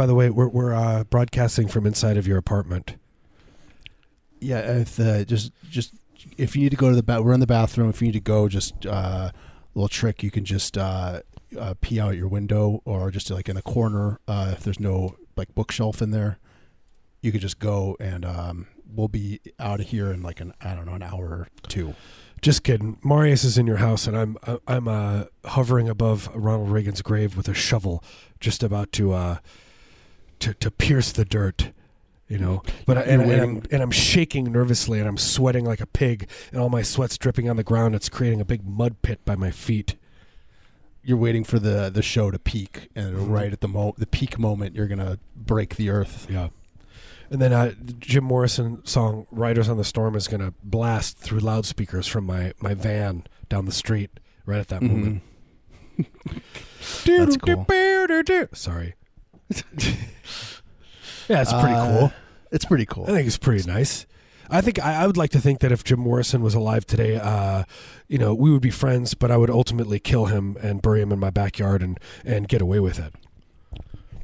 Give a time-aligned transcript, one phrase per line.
[0.00, 2.96] by the way, we're we're uh, broadcasting from inside of your apartment.
[4.40, 5.92] Yeah, if the, just just
[6.38, 7.90] if you need to go to the bath, we're in the bathroom.
[7.90, 9.30] If you need to go, just uh,
[9.74, 10.22] little trick.
[10.22, 11.20] You can just uh,
[11.58, 14.18] uh, pee out your window, or just like in the corner.
[14.26, 16.38] Uh, if there's no like bookshelf in there,
[17.20, 20.74] you could just go, and um, we'll be out of here in like an I
[20.74, 21.94] don't know an hour or two.
[22.40, 22.96] Just kidding.
[23.04, 27.36] Marius is in your house, and I'm uh, I'm uh, hovering above Ronald Reagan's grave
[27.36, 28.02] with a shovel,
[28.40, 29.36] just about to uh,
[30.40, 31.72] to to pierce the dirt.
[32.28, 35.80] You know, but I, and, and I'm and I'm shaking nervously, and I'm sweating like
[35.80, 37.96] a pig, and all my sweat's dripping on the ground.
[37.96, 39.96] It's creating a big mud pit by my feet.
[41.02, 43.30] You're waiting for the the show to peak, and Mhm.
[43.30, 46.28] right at the mo- the peak moment, you're gonna break the earth.
[46.30, 46.50] Yeah.
[47.32, 51.38] And then uh, Jim Morrison song "Riders on the Storm" is going to blast through
[51.38, 54.10] loudspeakers from my, my van down the street
[54.46, 55.22] right at that moment.
[57.06, 57.66] That's cool.
[58.52, 58.94] Sorry.
[61.28, 62.12] Yeah, it's pretty Uh, cool.
[62.50, 63.04] It's pretty cool.
[63.04, 64.06] I think it's pretty nice.
[64.52, 67.16] I think I, I would like to think that if Jim Morrison was alive today,
[67.16, 67.62] uh,
[68.08, 71.12] you know, we would be friends, but I would ultimately kill him and bury him
[71.12, 73.14] in my backyard and, and get away with it.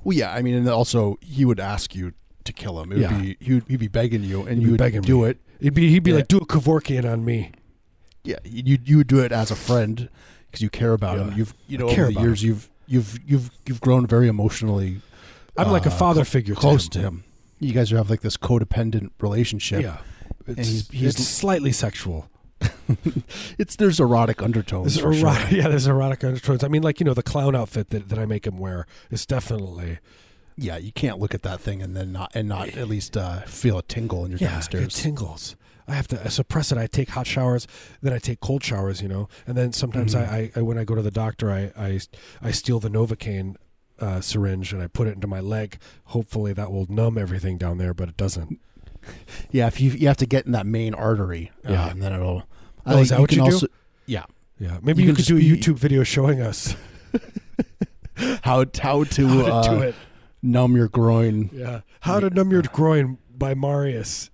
[0.02, 2.12] Well, yeah, I mean, and also he would ask you
[2.42, 2.90] to kill him.
[2.90, 3.18] It would Yeah.
[3.20, 5.28] be he would he'd be begging you, and He'd you would do me.
[5.30, 5.38] it.
[5.60, 6.16] He'd be he'd be Yeah.
[6.18, 7.52] like, do a Kevorkian on me.
[8.24, 10.08] Yeah, you you would do it as a friend
[10.46, 11.24] because you care about Yeah.
[11.28, 11.34] him.
[11.38, 15.00] You've you know over the years you've you've you've you've grown very emotionally.
[15.58, 17.24] I'm like a uh, father figure close to to him.
[17.60, 19.82] You guys have like this codependent relationship.
[19.82, 19.98] Yeah.
[20.46, 22.28] It's, And he's- he's- it's slightly sexual.
[23.58, 24.94] It's there's erotic undertones.
[24.94, 25.28] There's for sure.
[25.28, 26.62] erotic, yeah, there's erotic undertones.
[26.62, 29.26] I mean, like you know, the clown outfit that, that I make him wear is
[29.26, 29.98] definitely
[30.56, 33.40] Yeah, you can't look at that thing and then not and not at least uh,
[33.42, 34.98] feel a tingle in your yeah, downstairs.
[34.98, 35.56] it tingles.
[35.88, 36.78] I have to suppress it.
[36.78, 37.66] I take hot showers,
[38.02, 40.28] then I take cold showers, you know, and then sometimes Mhm.
[40.28, 42.00] I, I, when I go to the doctor, I, I,
[42.42, 43.54] I steal the Novocaine
[44.00, 45.78] uh, syringe and I put it into my leg.
[46.06, 48.60] Hopefully, that will numb everything down there, but it doesn't.
[49.50, 51.90] yeah, if you you have to get in that main artery, uh, Yeah.
[51.90, 52.44] and then it'll.
[52.86, 53.66] Oh, is that what can you do?
[54.06, 54.24] Yeah,
[54.58, 56.74] Yeah, maybe You you, could do a be- YouTube video showing us
[58.16, 59.94] how how to, how to uh, do it.
[60.42, 61.50] numb your groin.
[61.52, 64.30] Yeah, how to numb your groin by Marius.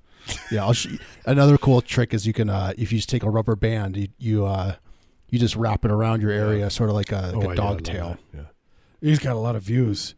[0.51, 3.31] Yeah, I'll sh- another cool trick is you can uh, if you just take a
[3.31, 4.75] rubber band, you you uh,
[5.29, 7.55] you just wrap it around your area, sort of like a, like Oh, a yeah,
[7.55, 8.17] dog love tail.
[8.35, 8.41] Yeah,
[9.03, 10.15] he's got a lot of views.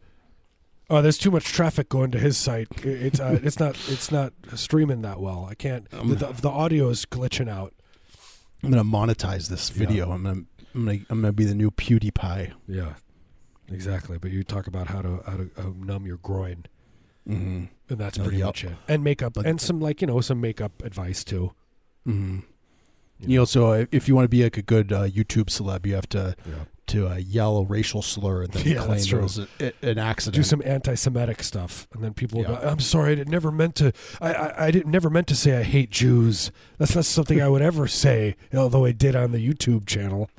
[0.89, 2.67] Oh, there's too much traffic going to his site.
[2.83, 5.47] It's uh, it's not it's not streaming that well.
[5.49, 5.87] I can't.
[5.93, 7.73] Um, the, the, the audio is glitching out.
[8.63, 9.77] I'm gonna monetize this Yeah.
[9.87, 10.11] video.
[10.11, 10.41] I'm gonna
[10.75, 12.53] I'm gonna I'm gonna be the new PewDiePie.
[12.67, 12.93] Yeah,
[13.71, 14.17] exactly.
[14.19, 16.65] But you talk about how to how to uh, numb your groin,
[17.27, 17.65] Mm-hmm.
[17.89, 18.45] and that's Oh, pretty yep.
[18.47, 18.73] much it.
[18.87, 21.53] And makeup, Like- and some like you know some makeup advice too.
[22.07, 22.35] Mm-hmm.
[23.21, 23.41] You You know.
[23.41, 26.09] also, uh, if you want to be like a good uh, YouTube celeb, you have
[26.09, 26.65] to Yeah.
[26.87, 29.97] To uh, yell a racial slur and then Yeah, claim it was a, a- an
[29.97, 30.35] accident.
[30.35, 32.61] do some anti-Semitic stuff, and then people will Yeah.
[32.61, 33.91] go, "I'm sorry, I did- never meant to.
[34.21, 36.51] I, I, I didn't never meant to say I hate Jews.
[36.77, 40.29] That's not something I would ever say, although I did on the YouTube channel."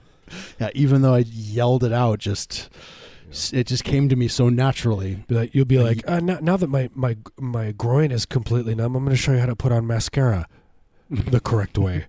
[0.61, 2.69] yeah, even though I yelled it out, just
[3.53, 5.25] it just came to me so naturally.
[5.29, 8.95] Like, you'll be like, uh, now, now that my, my my groin is completely numb,
[8.97, 10.47] I'm going to show you how to put on mascara
[11.11, 12.07] the correct way.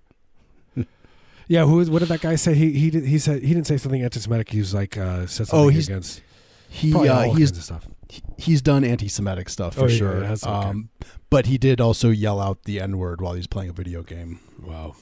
[1.48, 1.80] Yeah, who?
[1.80, 2.54] is- What did that guy say?
[2.54, 4.50] He he did, he said he didn't say something anti-Semitic.
[4.50, 6.22] He was like uh, said something Oh, he's- against
[6.68, 7.88] He uh, he's kinds of stuff.
[8.36, 10.22] he's done anti-Semitic stuff for Oh, sure.
[10.22, 10.46] yeah, okay.
[10.50, 10.90] um,
[11.30, 14.40] but he did also yell out the N-word while he's playing a video game.
[14.62, 14.94] Wow.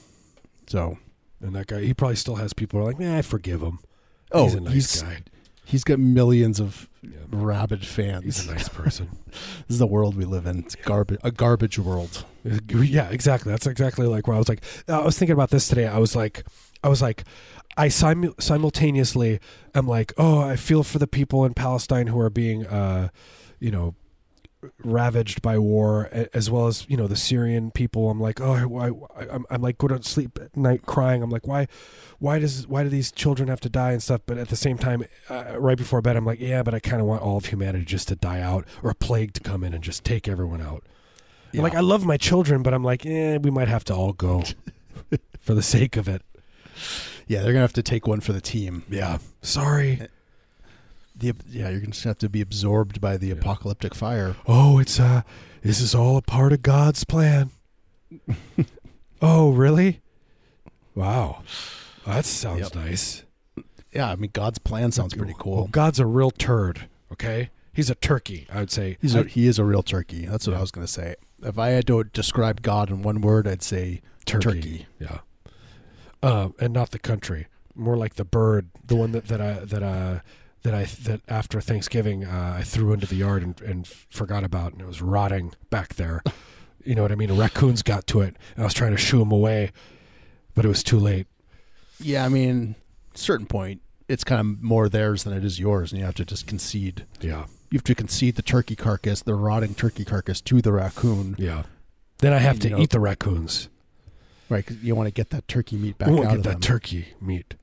[0.67, 0.97] So
[1.41, 3.79] And that guy, he probably still has people who are like, nah, I forgive him.
[4.31, 5.19] oh, he's a nice he's guy.
[5.67, 7.17] He's got millions of Yeah.
[7.29, 8.23] rabid fans.
[8.25, 9.09] He's a nice person.
[9.67, 10.59] This is the world we live in.
[10.59, 12.25] It's garbage, a garbage world.
[12.43, 13.51] Yeah, exactly.
[13.51, 15.85] That's exactly like where I was like, I was thinking about this today.
[15.85, 16.43] I was like,
[16.83, 17.23] I was like,
[17.77, 19.39] I simu- simultaneously
[19.75, 23.09] am like, oh, I feel for the people in Palestine who are being, uh,
[23.59, 23.93] you know,
[24.83, 28.09] ravaged by war, as well as you know the Syrian people.
[28.09, 28.89] I'm like, oh, why?
[29.15, 31.21] I, I'm, I'm like, go to sleep at night crying.
[31.21, 31.67] I'm like, why,
[32.19, 34.21] why does, why do these children have to die and stuff?
[34.25, 37.01] But at the same time, uh, right before bed, I'm like, yeah, but I kind
[37.01, 39.73] of want all of humanity just to die out, or a plague to come in
[39.73, 40.83] and just take everyone out.
[41.53, 44.13] I'm like, I love my children, but I'm like, eh, we might have to all
[44.13, 44.43] go
[45.39, 46.21] for the sake of it.
[47.27, 48.83] yeah, they're gonna have to take one for the team.
[48.89, 49.19] Yeah.
[49.41, 50.07] Sorry.
[51.19, 53.33] The, yeah, you're gonna have to be absorbed by the Yeah.
[53.33, 54.35] apocalyptic fire.
[54.47, 55.23] Oh, it's uh
[55.63, 57.49] this is all a part of God's plan.
[59.21, 60.01] oh, really?
[60.95, 61.43] Wow.
[62.05, 62.75] That sounds Yep.
[62.75, 63.23] nice.
[63.91, 65.67] Yeah, I mean, God's plan sounds pretty Well, cool.
[65.71, 67.49] God's a real turd, okay?
[67.73, 68.97] He's a turkey, I would say.
[69.01, 70.25] He's a, I- he is a real turkey.
[70.25, 70.59] That's what Yeah.
[70.59, 71.15] I was gonna say.
[71.43, 74.43] If I had to describe God in one word, I'd say turkey.
[74.45, 74.85] turkey.
[74.99, 75.19] Yeah.
[76.23, 77.47] Uh, and not the country.
[77.79, 80.19] more like the bird, the one that that I that uh
[80.67, 84.73] that I that after Thanksgiving uh, I threw into the yard and, and forgot about,
[84.73, 86.21] and it was rotting back there.
[86.83, 87.31] You know what I mean?
[87.37, 89.71] Raccoons got to it, and I was trying to shoo them away,
[90.53, 91.27] but it was too late.
[91.99, 92.75] Yeah, I mean,
[93.13, 96.15] a certain point, it's kind of more theirs than it is yours, and you have
[96.15, 97.05] to just concede.
[97.21, 101.35] Yeah, You have to concede the turkey carcass, the rotting turkey carcass, to the raccoon,
[101.37, 101.63] yeah.
[102.19, 103.69] Then I have You to know- eat the raccoons.
[104.49, 104.65] right?
[104.65, 106.61] 'cause you want to get that turkey meat back I won't out get that them.
[106.61, 107.55] turkey meat.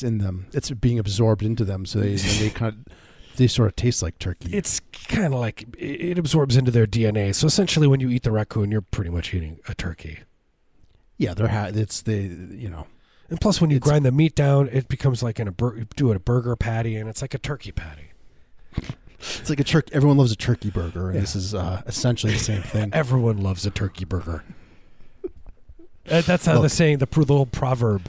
[0.00, 0.46] It's in them.
[0.52, 2.92] It's being absorbed into them, so they they kind of,
[3.36, 4.50] they sort of taste like turkey.
[4.56, 7.34] It's kind of like it absorbs into their DNA.
[7.34, 10.20] So essentially, when you eat the raccoon, you're pretty much eating a turkey.
[11.18, 12.86] yeah, they're ha- it's the you know
[13.28, 16.10] And plus, when you grind the meat down, it becomes like in a bur- do
[16.10, 18.12] it a burger patty, and it's like a turkey patty.
[19.18, 19.92] it's like a turkey.
[19.94, 21.20] Everyone loves a turkey burger, and Yeah.
[21.20, 22.90] this is uh, essentially the same thing.
[22.94, 24.42] Everyone loves a turkey burger.
[26.10, 26.70] Uh, That's how the Look.
[26.72, 28.08] saying, the pro- little proverb.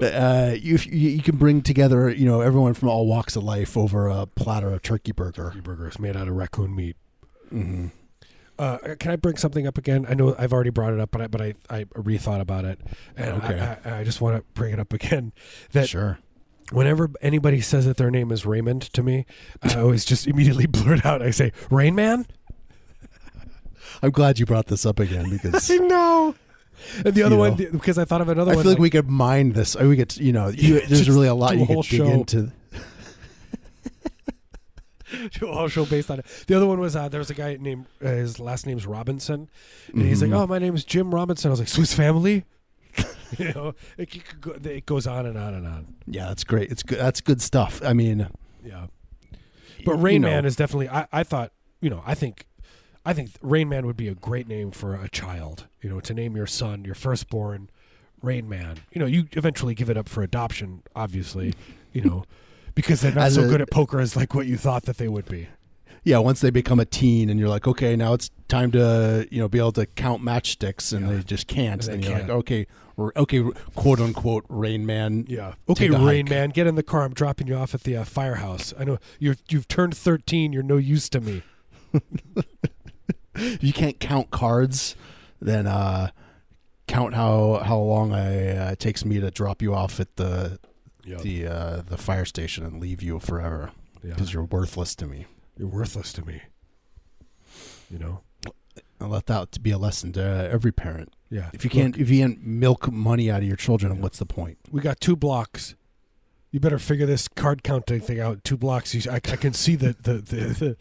[0.00, 4.08] Uh, you, you can bring together you know everyone from all walks of life over
[4.08, 5.48] a platter of turkey burger.
[5.50, 6.96] Turkey burger is made out of raccoon meat.
[7.50, 7.86] hmm
[8.58, 10.06] Uh, can I bring something up again?
[10.08, 12.80] I know I've already brought it up, but I, but I, I rethought about it,
[13.16, 13.58] and Okay.
[13.84, 15.32] I, I, I just want to bring it up again.
[15.72, 16.18] That Sure.
[16.70, 19.26] whenever anybody says that their name is Raymond to me,
[19.62, 21.22] I always just immediately blurt out.
[21.22, 22.26] I say, "Rain Man."
[24.02, 26.34] I'm glad you brought this up again because I know.
[27.04, 27.66] And the other You one, know.
[27.72, 28.60] because I thought of another I one.
[28.60, 29.76] I feel like we could mine this.
[29.76, 32.06] We could, you know, you, there's really a lot a you could dig show.
[32.06, 32.50] into.
[35.38, 36.26] do a whole show based on it.
[36.46, 39.48] The other one was uh, there was a guy named uh, his last name's Robinson,
[39.92, 40.36] and he's like, Mhm.
[40.42, 42.44] "Oh, my name's Jim Robinson." I was like, "Swiss Family."
[43.38, 45.94] you know, it, go, it goes on and on and on.
[46.06, 46.70] Yeah, that's great.
[46.70, 46.98] It's good.
[46.98, 47.80] That's good stuff.
[47.84, 48.28] I mean,
[48.64, 48.86] Yeah,
[49.84, 50.88] but you Rain know, Man is definitely.
[50.88, 52.46] I, I thought, you know, I think,
[53.04, 55.66] I think Rain Man would be a great name for a child.
[55.80, 57.68] You know, to name your son, your firstborn,
[58.22, 58.78] Rain Man.
[58.92, 61.54] You know, you eventually give it up for adoption, obviously.
[61.92, 62.24] You know,
[62.74, 64.98] because they're not As so a- good at poker as like what you thought that
[64.98, 65.48] they would be.
[66.04, 66.18] yeah.
[66.18, 69.48] Once they become a teen, and you're like, okay, now it's time to you know
[69.48, 71.16] be able to count matchsticks, and Yeah.
[71.16, 71.84] they just can't.
[71.86, 72.28] And And, you're can't.
[72.28, 72.66] like, okay,
[73.16, 73.42] okay,
[73.74, 75.24] quote unquote, Rain Man.
[75.28, 75.54] Yeah.
[75.68, 76.30] Okay, Rain hike.
[76.30, 77.02] Man, get in the car.
[77.02, 78.72] I'm dropping you off at the uh, firehouse.
[78.78, 80.52] I know you're you've turned 13.
[80.52, 81.42] You're no use to me.
[83.34, 84.94] If you can't count cards,
[85.40, 86.10] then uh,
[86.86, 90.58] count how how long I, uh, it takes me to drop you off at the
[91.04, 91.16] Yeah.
[91.18, 94.14] the uh, the fire station and leave you forever yeah.
[94.14, 95.26] because you're worthless to me.
[95.56, 96.42] You're worthless to me.
[97.90, 98.20] You know.
[99.00, 101.12] And let that to be a lesson to every parent.
[101.28, 101.50] Yeah.
[101.52, 104.58] If you can't if you can't milk money out of your children, what's the point?
[104.70, 105.74] we got two blocks.
[106.52, 108.44] You better figure this card counting thing out.
[108.44, 108.94] Two blocks.
[108.94, 110.76] You, I, I can see the, the, the, the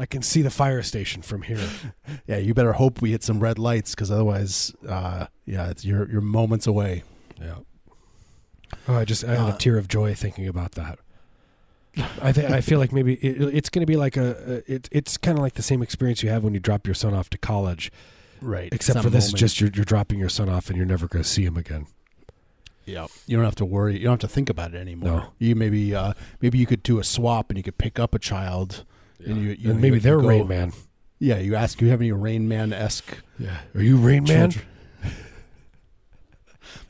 [0.00, 1.60] I can see the fire station from here.
[2.26, 6.10] Yeah, you better hope we hit some red lights because otherwise, uh, yeah, it's you're
[6.10, 7.02] you're moments away.
[7.40, 7.56] Yeah.
[8.88, 10.98] Oh, I just I had a Uh, tear of joy thinking about that.
[12.22, 14.88] I think I feel like maybe it, it's going to be like a, a it,
[14.92, 17.28] it's kind of like the same experience you have when you drop your son off
[17.30, 17.90] to college,
[18.40, 18.72] Right.
[18.72, 21.22] except for this is just you're, you're dropping your son off and you're never going
[21.24, 21.86] to see him again.
[22.86, 23.06] yeah.
[23.26, 23.94] You don't have to worry.
[23.98, 25.08] You don't have to think about it anymore.
[25.10, 25.32] No.
[25.38, 28.18] You maybe uh, maybe you could do a swap and you could pick up a
[28.20, 28.84] child.
[29.26, 30.72] And you- you and maybe you they're go- Rain Man.
[31.18, 34.50] Yeah, you ask, do you have any Rain Man esque Yeah, are you Rain Man?
[34.50, 34.66] children?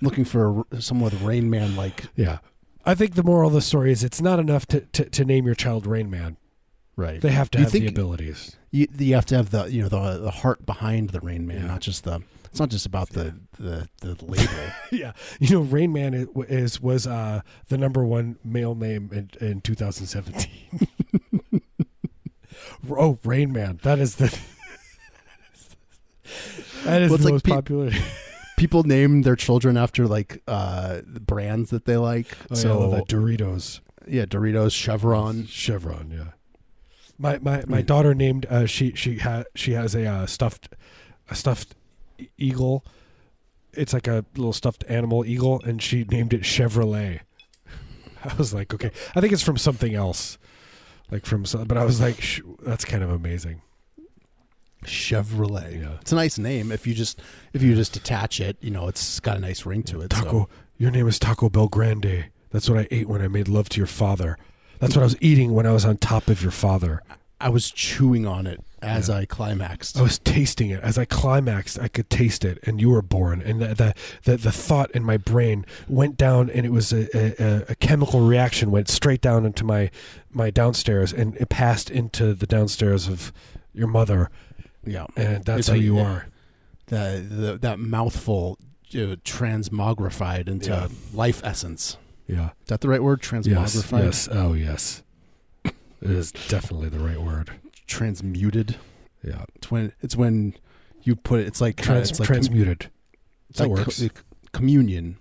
[0.02, 2.38] Looking for a, someone with Rain Man like Yeah,
[2.84, 5.46] I think the moral of the story is it's not enough to, to, to name
[5.46, 6.36] your child Rain Man.
[6.96, 7.20] right.
[7.20, 8.56] They have to You have the abilities.
[8.70, 11.62] You, you have to have the you know the the heart behind the Rain Man,
[11.62, 11.66] Yeah.
[11.66, 12.20] not just the.
[12.46, 14.52] It's not just about the the, the label.
[14.92, 19.30] yeah, you know, Rain Man is, is was uh, the number one male name in,
[19.46, 20.50] in 2017.
[22.90, 24.26] oh, Rain Man, that is the
[26.84, 27.90] that is Well, the like most pe- popular.
[28.56, 32.36] People name their children after like uh brands that they like.
[32.50, 35.46] Oh, so yeah, the Doritos, yeah, Doritos, Chevron.
[35.46, 36.10] Chevron.
[36.10, 36.32] Yeah,
[37.18, 40.68] my my my daughter named uh, she she ha, she has a uh, stuffed
[41.30, 41.74] a stuffed
[42.36, 42.84] eagle.
[43.72, 47.20] It's like a little stuffed animal eagle, and she named it Chevrolet.
[48.24, 50.36] I was like, okay, I think it's from something else,
[51.10, 51.64] like from some.
[51.64, 53.62] But I was like, sh- that's kind of amazing.
[54.84, 55.80] Chevrolet.
[55.82, 55.96] Yeah.
[56.00, 57.20] It's a nice name if you just
[57.52, 58.56] if you just attach it.
[58.60, 60.12] You know, it's got a nice ring to it.
[60.12, 60.48] so- Taco,
[60.78, 62.26] your name is Taco Bell Grande.
[62.50, 64.38] That's what I ate when I made love to your father.
[64.80, 67.02] That's what I was eating when I was on top of your father.
[67.40, 69.16] I was chewing on it as Yeah.
[69.16, 69.96] I climaxed.
[69.98, 71.78] I was tasting it as I climaxed.
[71.78, 73.42] I could taste it, and you were born.
[73.42, 73.94] And the the
[74.24, 78.20] the, the thought in my brain went down, and it was a, a, a chemical
[78.20, 79.90] reaction went straight down into my
[80.30, 83.32] my downstairs, and it passed into the downstairs of
[83.72, 84.30] your mother,
[84.84, 85.06] yeah.
[85.16, 86.04] and that's It's how you yeah.
[86.04, 86.26] are.
[86.86, 88.58] The, the that mouthful
[88.94, 90.88] uh, transmogrified into Yeah.
[91.12, 91.96] life essence.
[92.26, 92.50] Yeah.
[92.62, 93.20] Is that the right word?
[93.22, 93.30] Yes.
[93.46, 94.04] Transmogrified.
[94.04, 94.28] Yes.
[94.30, 95.02] Oh, yes.
[95.64, 97.50] It is definitely the right word.
[97.90, 98.76] Transmuted.
[99.22, 99.44] Yeah.
[99.56, 100.54] It's when it's when
[101.02, 101.46] you put it.
[101.46, 102.90] It's like uh, it's like com- transmuted.
[103.50, 104.00] it's that like works.
[104.00, 104.08] co-
[104.52, 105.16] communion.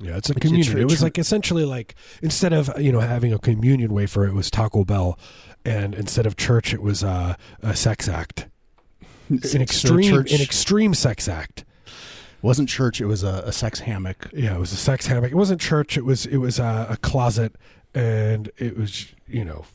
[0.00, 0.78] Yeah, it's a a communion.
[0.78, 4.50] it was like essentially like instead of you know having a communion wafer, it was
[4.50, 5.16] Taco Bell,
[5.64, 8.48] and instead of church, it was uh, a sex act,
[9.28, 11.60] an extreme, an extreme sex act.
[11.86, 13.00] It wasn't church.
[13.00, 14.28] It was a, a sex hammock.
[14.32, 15.30] Yeah, it was a sex hammock.
[15.30, 15.96] It wasn't church.
[15.96, 17.54] It was it was uh, a closet,
[17.94, 19.66] and it was you know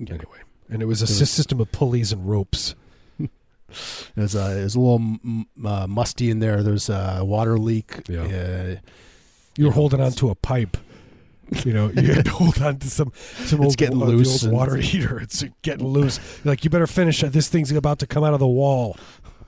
[0.00, 2.74] anyway, and it was a system of pulleys and ropes.
[3.18, 3.30] It
[4.16, 6.62] was, uh, it was a little m- uh, musty in there.
[6.62, 8.02] There's a water leak.
[8.08, 8.22] Yeah.
[8.22, 8.76] Uh,
[9.56, 10.76] You were know, holding on to a pipe.
[11.64, 13.12] You know, you had to hold on to some
[13.44, 15.18] some It's old, getting loose old water heater.
[15.20, 16.18] It's getting loose.
[16.44, 17.32] You're like you better finish it.
[17.32, 18.96] This thing's about to come out of the wall.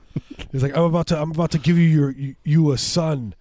[0.51, 3.33] He's like, I'm about to I'm about to give you your you, you a son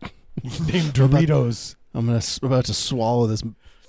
[0.42, 1.74] named I'm about- Doritos.
[1.94, 3.42] I'm gonna about to swallow this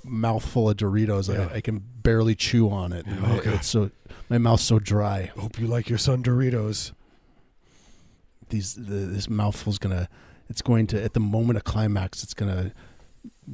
[0.03, 1.31] mouthful of Doritos.
[1.33, 1.49] Yeah.
[1.51, 3.05] I, I can barely chew on it.
[3.07, 3.91] Yeah, My- It's so
[4.29, 5.31] my mouth's so dry.
[5.37, 6.91] Hope you like your son Doritos.
[8.49, 10.07] These the, this mouthful's gonna.
[10.49, 12.23] It's going to at the moment of climax.
[12.23, 12.71] It's gonna.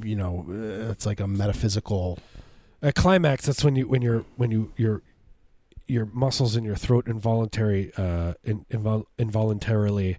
[0.02, 2.18] You know, uh, it's like a metaphysical.
[2.82, 5.02] At climax, that's when you when you're when you your
[5.86, 10.18] your muscles in your throat involuntary uh in, invol- involuntarily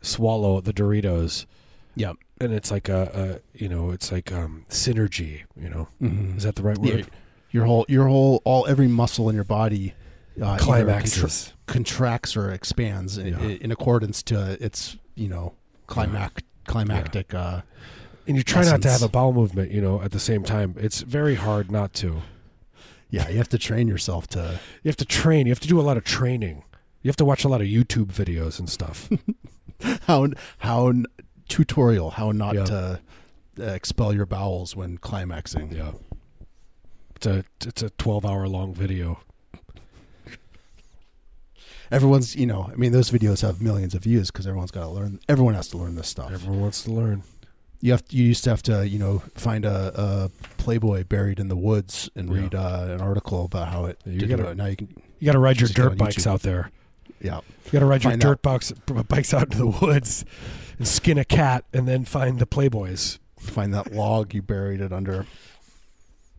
[0.00, 1.46] swallow the Doritos.
[1.94, 2.12] Yeah.
[2.40, 5.88] And it's like a, a you know, it's like um synergy, you know.
[6.02, 6.36] Mm-hmm.
[6.36, 6.98] Is that the right word?
[7.00, 7.04] Yeah,
[7.50, 9.94] your whole your whole all every muscle in your body
[10.42, 11.52] uh, Climaxes.
[11.66, 13.56] contra- contracts or expands in, Yeah.
[13.60, 15.54] in accordance to its you know
[15.86, 17.62] climac climactic uh
[18.26, 20.74] and you try not to have a bowel movement, you know, at the same time.
[20.78, 22.22] It's very hard not to.
[23.08, 25.46] yeah you have to train yourself to You have to train.
[25.46, 26.64] You have to do a lot of training.
[27.02, 29.08] You have to watch a lot of YouTube videos and stuff.
[30.08, 30.26] how
[30.58, 30.92] how
[31.48, 32.64] tutorial how not Yeah.
[32.64, 33.00] to
[33.60, 35.92] uh, expel your bowels when climaxing yeah.
[37.16, 39.20] It's a it's a 12-hour long video.
[41.90, 44.88] everyone's you know i mean those videos have millions of views because everyone's got to
[44.88, 47.22] learn everyone has to learn this stuff Everyone wants to learn.
[47.80, 51.46] you have you used to have to you know find a, a playboy buried in
[51.48, 52.40] the woods and Yeah.
[52.40, 54.56] read uh, an article about how it you gotta- it.
[54.56, 54.88] now you can
[55.20, 56.70] You got to ride your dirt bikes out there.
[57.20, 58.72] yeah You got to ride your dirt bikes
[59.08, 60.24] bikes out into the woods
[60.78, 63.18] and skin a cat and then find the playboys.
[63.38, 65.24] find that log you buried it under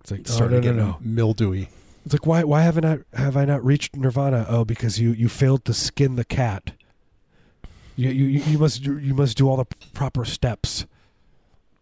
[0.07, 0.97] It's like oh, started no, no, getting no.
[1.01, 1.67] mildewy
[2.05, 4.45] It's like why why haven't I have I not reached nirvana?
[4.47, 6.71] Oh, because you you failed to skin the cat.
[7.97, 10.85] You you you must do- you must do all the proper steps.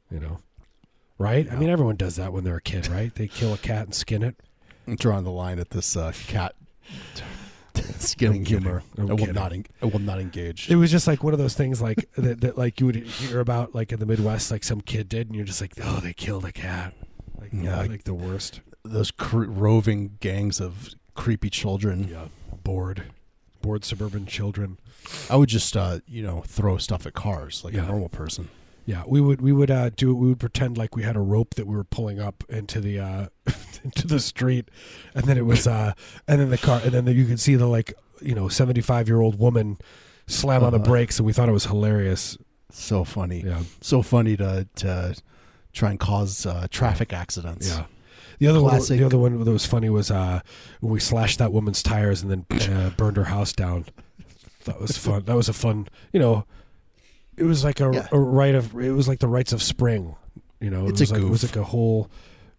[0.10, 0.40] You know,
[1.20, 1.48] right?
[1.52, 3.14] I mean, everyone does that when they're a kid, right?
[3.14, 4.36] They kill a cat and skin it.
[4.88, 6.56] i'm drawing the line at this uh, cat
[8.00, 11.24] skinning I'm humor i will not en- i will not engage It was just like
[11.24, 14.06] one of those things like that, that like you would hear about like in the
[14.06, 16.94] Midwest, like some kid did, and you're just like, oh, they killed a cat.
[17.54, 17.82] Like, Yeah.
[17.84, 18.62] like the worst.
[18.84, 22.28] those cr- roving gangs of creepy children Yeah,
[22.64, 23.04] bored,
[23.62, 24.78] bored suburban children.
[25.30, 27.84] i would just uh, you know throw stuff at cars like Yeah.
[27.84, 28.50] a normal person
[28.86, 31.56] Yeah, we would we would uh, do we would pretend like we had a rope
[31.56, 33.28] that we were pulling up into the uh,
[33.84, 34.70] into the street,
[35.16, 35.94] and then it was uh,
[36.28, 38.82] and then the car and then the, you could see the like you know seventy
[38.82, 39.78] five year old woman
[40.28, 40.86] slam on the Uh-huh.
[40.92, 42.38] brakes, and we thought it was hilarious.
[42.72, 45.16] so funny Yeah, so funny to to
[45.76, 47.86] try and cause uh, traffic accidents yeah.
[48.40, 50.42] The other one, the other one that was funny was uh,
[50.82, 53.86] when we slashed that woman's tires and then uh, burned her house down.
[54.66, 55.24] That was fun.
[55.24, 56.46] That was a fun, you know.
[57.38, 58.08] It was like a, Yeah.
[58.12, 58.76] a rite of.
[58.76, 60.16] It was like the rites of spring.
[60.60, 62.10] You know, It's it was a like, It was like a whole,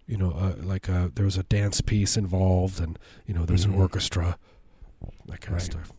[0.07, 3.67] you know, uh, like a, there was a dance piece involved, and you know, there's
[3.67, 3.75] Mhm.
[3.75, 4.39] an orchestra,
[5.27, 5.63] that kind Right.
[5.63, 5.93] of stuff.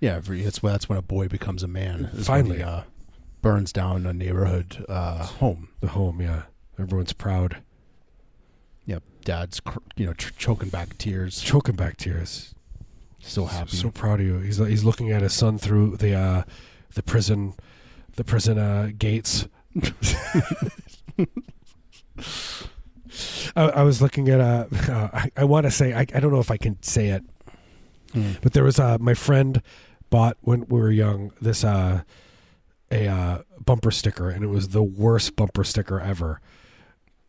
[0.00, 2.06] Yeah, every, it's that's when a boy becomes a man.
[2.06, 2.56] is when Finally.
[2.58, 2.82] he, uh,
[3.44, 5.68] burns down a neighborhood uh, home.
[5.80, 6.44] The home, yeah,
[6.78, 7.58] everyone's proud,
[8.86, 12.54] Yep, dad's cr- you know tr- choking back tears, choking back tears.
[13.20, 13.76] so happy.
[13.76, 14.38] So proud of you.
[14.38, 16.42] He's he's looking at his son through the uh,
[16.94, 17.52] the prison,
[18.16, 19.46] the prison uh, gates.
[23.56, 26.32] I, I was looking at uh, uh I, I want to say I, I don't
[26.32, 27.22] know if I can say it,
[28.12, 28.32] Hmm.
[28.42, 29.60] but there was uh my friend
[30.10, 32.02] bought when we were young this uh
[32.90, 36.40] a uh, bumper sticker and it was the worst bumper sticker ever.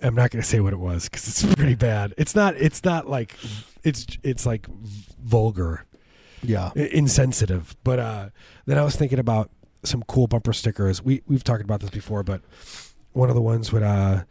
[0.01, 2.13] I'm not going to say what it was because it's pretty bad.
[2.17, 2.55] It's not.
[2.57, 3.35] It's not like
[3.83, 4.67] it's it's like
[5.23, 5.85] vulgar
[6.43, 7.75] Yeah, insensitive.
[7.83, 8.29] But uh,
[8.65, 9.49] then I was thinking about
[9.83, 11.01] some cool bumper stickers.
[11.01, 12.41] We we've talked about this before, but
[13.13, 14.23] one of the ones would uh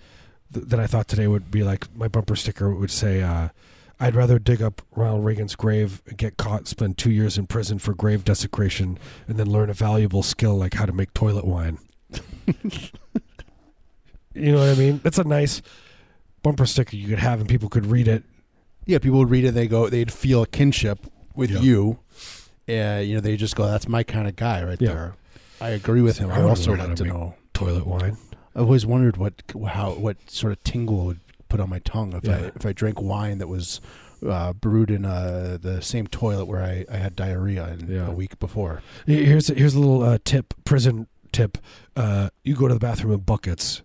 [0.53, 3.49] th- that I thought today would be like my bumper sticker would say uh,
[4.01, 7.95] I'd rather dig up Ronald Reagan's grave, get caught, spend two years in prison for
[7.95, 8.99] grave desecration,
[9.29, 11.79] and then learn a valuable skill like how to make toilet wine.
[14.35, 15.01] you know what I mean?
[15.03, 15.63] That's a nice
[16.43, 18.25] bumper sticker you could have, and people could read it.
[18.87, 19.53] Yeah, people would read it.
[19.53, 21.61] They go, they'd feel a kinship with Yeah.
[21.61, 21.99] you.
[22.69, 24.89] Uh, you know, they just go, "That's my kind of guy right Yeah.
[24.95, 25.15] there."
[25.61, 26.31] I agree with him.
[26.31, 27.35] I I also like to to know.
[27.53, 28.17] Toilet wine.
[28.57, 29.35] I've always wondered what
[29.69, 31.21] how what sort of tingle would
[31.55, 32.51] put on my tongue if I Yeah.
[32.57, 33.81] if I drank wine that was
[34.27, 38.09] uh, brewed in uh, the same toilet where I, I had diarrhea in Yeah.
[38.09, 38.83] a week before.
[39.07, 41.59] Here's here's a little uh, tip, prison tip.
[41.95, 43.83] Uh, you go to the bathroom in buckets.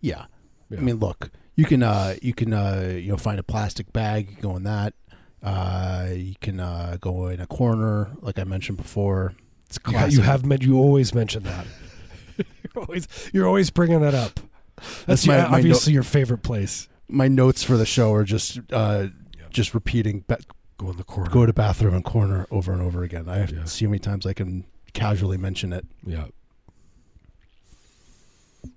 [0.00, 0.26] Yeah.
[0.70, 0.78] Yeah.
[0.78, 4.28] I mean, look, you can uh, you can uh, you know find a plastic bag,
[4.30, 4.94] you can go in that.
[5.42, 9.34] Uh, you can uh, go in a corner, like I mentioned before.
[9.66, 10.12] It's classic.
[10.18, 11.66] you have you always mention that.
[12.38, 14.40] you're always you're always bringing that up.
[14.78, 16.88] That's, That's my- your- my obviously your favorite place.
[17.08, 19.08] my notes for the show are just uh,
[19.50, 20.24] just repeating.
[20.78, 21.28] Go in the corner.
[21.30, 23.28] go to bathroom and corner over and over again.
[23.28, 23.62] I have Yeah.
[23.62, 25.84] to see how many times I can casually mention it.
[26.06, 26.26] Yeah.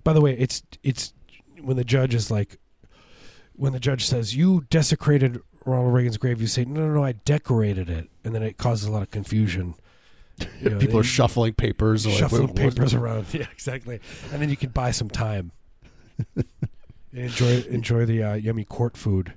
[0.04, 1.12] By the way, it's it's
[1.60, 2.58] when the judge is like,
[3.54, 7.12] when the judge says you desecrated Ronald Reagan's grave, you say no, no, no, I
[7.12, 9.74] decorated it, and then it causes a lot of confusion.
[10.60, 13.26] You know, People are shuffling papers, like, shuffling what- papers around.
[13.32, 14.00] Yeah, exactly.
[14.32, 15.52] And then you can buy some time.
[17.12, 19.34] enjoy enjoy the uh, yummy court food.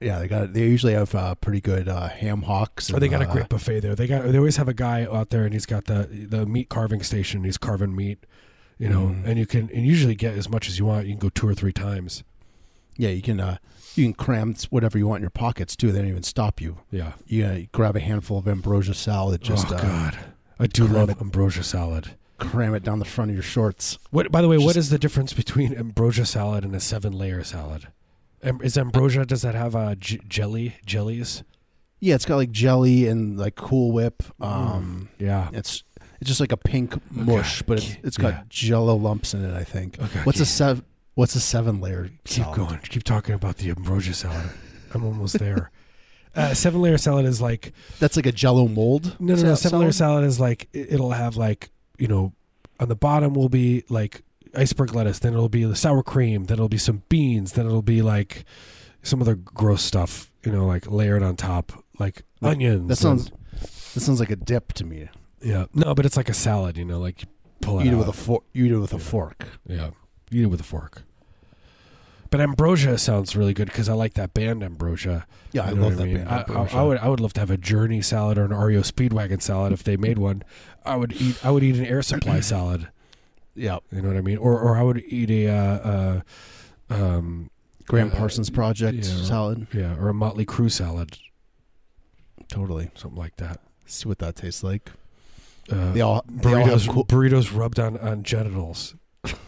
[0.00, 0.54] Yeah, they got.
[0.54, 2.90] They usually have uh, pretty good uh, ham hocks.
[2.90, 3.94] Or they got a uh, great buffet there.
[3.94, 6.68] They got they always have a guy out there and he's got the the meat
[6.70, 7.44] carving station.
[7.44, 8.24] He's carving meat,
[8.78, 9.26] you know, Mm.
[9.26, 11.06] and you can and usually get as much as you want.
[11.06, 12.24] You can go two or three times.
[12.96, 13.40] Yeah, you can.
[13.40, 13.58] Uh,
[13.96, 15.90] you can cram whatever you want in your pockets too.
[15.92, 16.78] They don't even stop you.
[16.92, 17.14] Yeah.
[17.26, 20.16] You, uh, you grab a handful of ambrosia salad, just oh God,
[20.60, 21.20] I do love it.
[21.20, 22.16] ambrosia salad.
[22.40, 23.98] Cram it down the front of your shorts.
[24.10, 27.12] What by the way, what Just- is the difference between ambrosia salad and a seven
[27.12, 27.88] layer salad?
[28.42, 31.42] Is ambrosia does that have uh, j- jelly jellies?
[32.00, 34.22] Yeah, it's got like jelly and like Cool Whip.
[34.40, 35.50] Um, Yeah.
[35.52, 35.84] it's
[36.20, 38.42] it's just like a pink mush, but it's it's got Yeah.
[38.48, 39.54] Jello lumps in it.
[39.54, 39.98] I think.
[40.00, 40.20] Okay.
[40.24, 40.84] What's a seven?
[41.14, 42.08] What's a seven layer?
[42.24, 42.56] keep salad?
[42.56, 42.78] going?
[42.78, 44.50] Keep talking about the ambrosia salad.
[44.94, 45.70] I'm almost there.
[46.34, 49.16] Uh, seven layer salad is like That's like a Jello mold.
[49.20, 49.54] No, no, no.
[49.54, 51.68] Seven layer salad is like it'll have like
[52.00, 52.32] you know,
[52.80, 54.22] on the bottom will be like
[54.54, 57.82] iceberg lettuce, then it'll be the sour cream, then it'll be some beans, then it'll
[57.82, 58.44] be like
[59.02, 62.88] some other gross stuff, you know, like layered on top, like That- onions.
[62.88, 63.28] That sounds.
[63.30, 63.36] and-
[63.94, 65.08] That sounds like a dip to me.
[65.42, 65.66] yeah.
[65.74, 67.28] No, but it's like a salad, you know, like you
[67.60, 68.44] pull it eat it with a fork.
[68.52, 69.02] You eat it with a Yeah.
[69.02, 69.46] fork.
[69.66, 69.90] yeah,
[70.30, 71.02] you eat it with a fork.
[72.30, 75.26] But ambrosia sounds really good because I like that band ambrosia.
[75.52, 76.24] Yeah, I You know love what that mean?
[76.24, 76.28] band.
[76.28, 76.80] I, I.
[76.80, 79.72] I would I would love to have a Journey salad or an REO Speedwagon salad
[79.72, 80.44] if they made one.
[80.84, 82.88] I would eat I would eat an Air Supply salad.
[83.56, 84.38] Yeah, You know what I mean?
[84.38, 86.20] Or or I would eat a uh, uh,
[86.90, 87.50] um,
[87.86, 89.24] Graham Uh, Parsons Project yeah.
[89.24, 89.66] salad.
[89.74, 91.18] yeah, or a Motley Crue salad,
[92.48, 92.90] Totally.
[92.94, 93.60] something like that.
[93.86, 94.90] See what that tastes like.
[95.70, 98.94] Uh, They all they all burritos have cool- burritos rubbed on on genitals.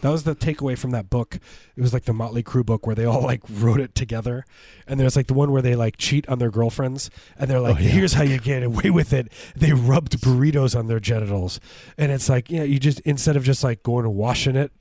[0.01, 1.39] That was the takeaway from that book.
[1.75, 4.45] It was like the Motley Crue book where they all like wrote it together,
[4.85, 7.09] and there's like the one where they like cheat on their girlfriends,
[7.39, 7.89] and they're like, Oh, yeah.
[7.89, 11.59] "Here's how you get away with it." They rubbed burritos on their genitals,
[11.97, 14.71] and it's like, yeah, you just instead of just like going and washing it,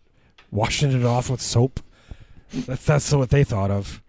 [0.50, 1.81] washing it off with soap.
[2.52, 4.02] That's that's what they thought of.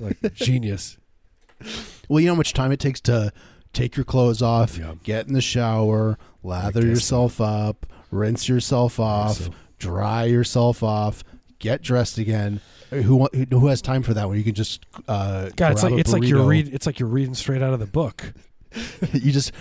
[0.00, 0.96] Like genius.
[2.08, 3.32] Well, you know how much time it takes to
[3.72, 4.94] take your clothes off, Yeah.
[5.04, 11.22] get in the shower, lather yourself up, rinse yourself off, So- dry yourself off,
[11.58, 12.60] get dressed again.
[12.90, 16.12] Who who has time for that when you can just uh, God, it's like it's
[16.12, 18.32] like you're read it's like you're reading straight out of the book.
[19.12, 19.52] you just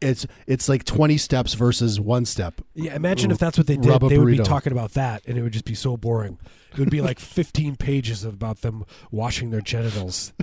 [0.00, 2.60] it's it's like 20 steps versus one step.
[2.74, 4.00] Yeah, imagine if that's what they did.
[4.00, 6.38] They would be talking about that, and it would just be so boring.
[6.72, 10.32] It would be like 15 pages about them washing their genitals.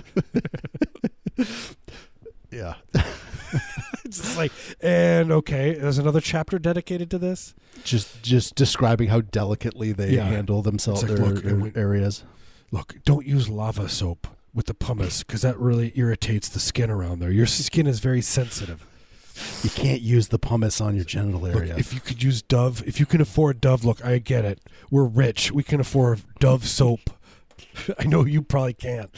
[2.50, 2.74] Yeah.
[4.04, 7.54] It's just like, and okay, there's another chapter dedicated to this.
[7.84, 10.24] just just describing how delicately they Yeah.
[10.24, 12.24] handle themselves like, their, look, their went- areas.
[12.70, 17.18] Look, don't use lava soap with the pumice because that really irritates the skin around
[17.20, 17.30] there.
[17.30, 18.86] Your skin is very sensitive.
[19.62, 21.76] You can't use the pumice on your genital Look, area.
[21.76, 24.60] if you could use Dove, if you can afford Dove, look, I get it.
[24.90, 25.52] We're rich.
[25.52, 27.10] We can afford Dove soap.
[27.98, 29.10] I know you probably can't.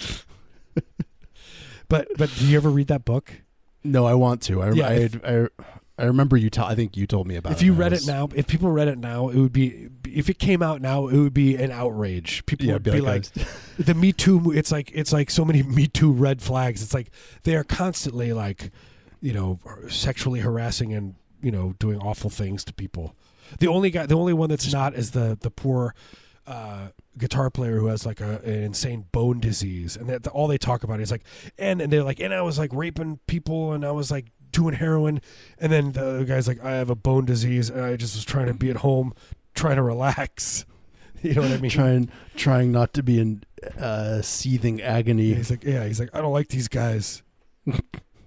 [1.90, 3.31] But but do you ever read that book?
[3.85, 4.62] no, I want to.
[4.62, 5.48] I Yeah, I, if- I,
[5.98, 6.48] I remember you.
[6.50, 7.53] Tell, I think you told me about.
[7.53, 10.38] if you read it now, if people read it now, it would be if it
[10.38, 12.44] came out now, it would be an outrage.
[12.46, 13.46] People yeah, would be be like, like,
[13.79, 14.40] the Me Too.
[14.40, 16.83] mo- It's like it's like so many Me Too red flags.
[16.83, 17.11] It's like
[17.42, 18.70] they are constantly like,
[19.20, 19.59] you know,
[19.90, 23.14] sexually harassing and you know doing awful things to people.
[23.59, 25.94] The only guy, the only one that's not is the the poor
[26.46, 30.59] uh, guitar player who has like a, an insane bone disease, and that all they
[30.59, 31.24] talk about is like,
[31.59, 34.74] and and they're like, and I was like raping people, and I was like doing
[34.74, 35.20] heroin,
[35.59, 38.46] and then the guy's like, I have a bone disease, and I just was trying
[38.46, 39.14] to be at home,
[39.55, 40.64] trying to relax.
[41.22, 41.70] You know what I mean?
[41.70, 43.44] trying trying not to be in
[43.79, 45.35] uh, seething agony.
[45.35, 47.22] He's like, yeah, he's like, I don't like these guys.
[47.66, 47.79] These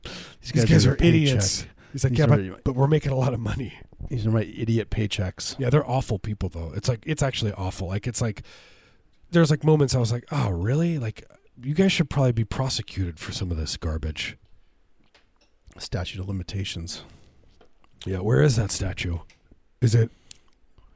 [0.41, 1.65] These guys, your are idiots.
[1.91, 3.73] He's like, These yeah, but, but we're making a lot of money.
[4.09, 5.57] These are my idiot paychecks.
[5.59, 6.71] Yeah, they're awful people though.
[6.75, 7.87] It's like it's actually awful.
[7.87, 8.43] Like it's like
[9.31, 10.99] there's like moments I was like, oh really?
[10.99, 11.25] Like
[11.61, 14.37] you guys should probably be prosecuted for some of this garbage.
[15.77, 17.03] Statute of limitations.
[18.05, 19.19] Yeah, where is that statue?
[19.81, 20.11] Is it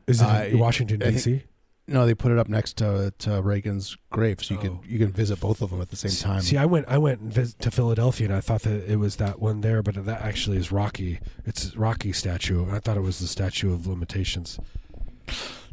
[0.07, 1.41] is it Uh, in Washington D.C.?
[1.89, 4.63] No, they put it up next to to Reagan's grave, so you Oh.
[4.63, 6.41] can you can visit both of them at the same time.
[6.41, 9.61] See, I went I went to Philadelphia and I thought that it was that one
[9.61, 11.19] there, but that actually is Rocky.
[11.45, 12.69] It's Rocky statue.
[12.69, 14.59] I thought it was the statue of limitations.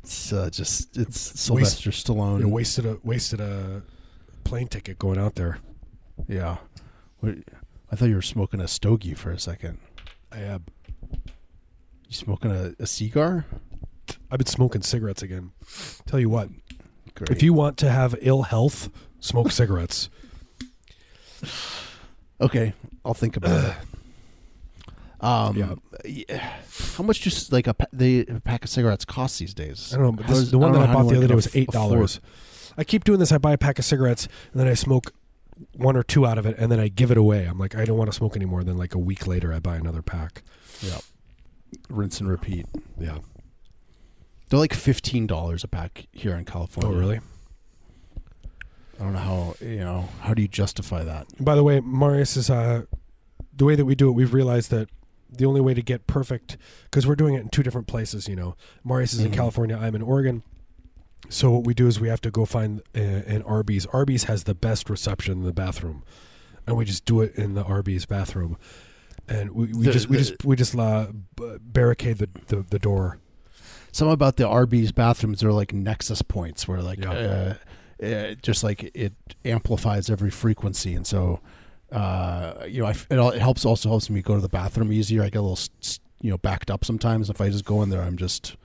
[0.05, 2.41] It's uh, just it's Sylvester Stallone.
[2.41, 3.83] You wasted a wasted a
[4.45, 5.59] plane ticket going out there.
[6.29, 6.59] Yeah.
[7.91, 9.79] I thought you were smoking a stogie for a second.
[10.31, 10.63] I have.
[11.11, 13.47] You smoking a, a cigar?
[14.31, 15.53] I've been smoking cigarettes again.
[16.07, 16.49] Tell you what,
[17.15, 17.31] Great.
[17.31, 18.89] if you want to have ill health,
[19.21, 20.09] smoke cigarettes.
[22.41, 22.73] okay,
[23.05, 23.75] I'll think about it.
[25.21, 25.57] Um,
[26.05, 26.51] Yeah.
[26.97, 29.91] How much does like a, pa- the, a pack of cigarettes cost these days?
[29.95, 30.13] I don't know.
[30.13, 31.27] But How this, does- the one don't that know I how bought the anyone other
[31.29, 32.21] day can was aff- eight dollars.
[32.77, 33.33] I keep doing this.
[33.33, 35.15] I buy a pack of cigarettes and then I smoke
[35.77, 37.47] one or two out of it, and then I give it away.
[37.47, 38.65] I'm like, I don't want to smoke anymore.
[38.65, 40.43] Then like a week later, I buy another pack.
[40.83, 40.99] Yeah.
[41.89, 42.67] Rinse and repeat.
[43.01, 43.19] Yeah.
[44.55, 46.97] They're like fifteen dollars a pack here in California.
[46.97, 47.19] Oh, really?
[49.01, 50.09] I don't know how you know.
[50.21, 51.27] How do you justify that?
[51.41, 52.83] By the way, Marius is uh,
[53.53, 54.13] the way that we do it.
[54.13, 54.91] We've realized that
[55.29, 58.29] the only way to get perfect because we're doing it in two different places.
[58.29, 59.35] You know, Marius is in Mhm.
[59.35, 59.77] California.
[59.77, 60.45] I'm in Oregon.
[61.29, 63.87] So what we do is we have to go find uh, an Arby's.
[63.87, 66.05] Arby's has the best reception in the bathroom,
[66.65, 68.57] and we just do it in the Arby's bathroom,
[69.29, 71.09] and we, we The- just we the- just we just uh,
[71.61, 73.19] barricade the, the the door.
[73.95, 77.13] Something about the Arby's bathrooms are like nexus points where like Yeah.
[78.03, 79.13] uh, uh, just like it
[79.45, 81.39] amplifies every frequency, and so
[81.93, 84.93] uh, you know I it, all, it helps also helps me go to the bathroom
[84.93, 85.23] easier.
[85.23, 85.59] I get a little
[86.21, 87.31] you know backed up sometimes.
[87.31, 88.57] If I just go in there, I'm just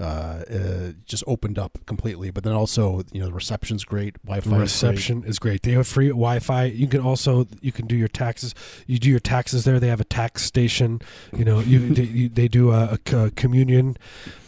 [0.00, 2.30] uh, uh, just opened up completely.
[2.32, 4.60] But then also you know the reception's great, Wi-Fi The is great.
[4.90, 5.62] reception is great.
[5.62, 6.64] They have free Wi-Fi.
[6.64, 8.52] You can also you can do your taxes.
[8.88, 9.78] You do your taxes there.
[9.78, 11.00] They have a tax station.
[11.36, 13.96] You know, you they, you, they do a, a communion.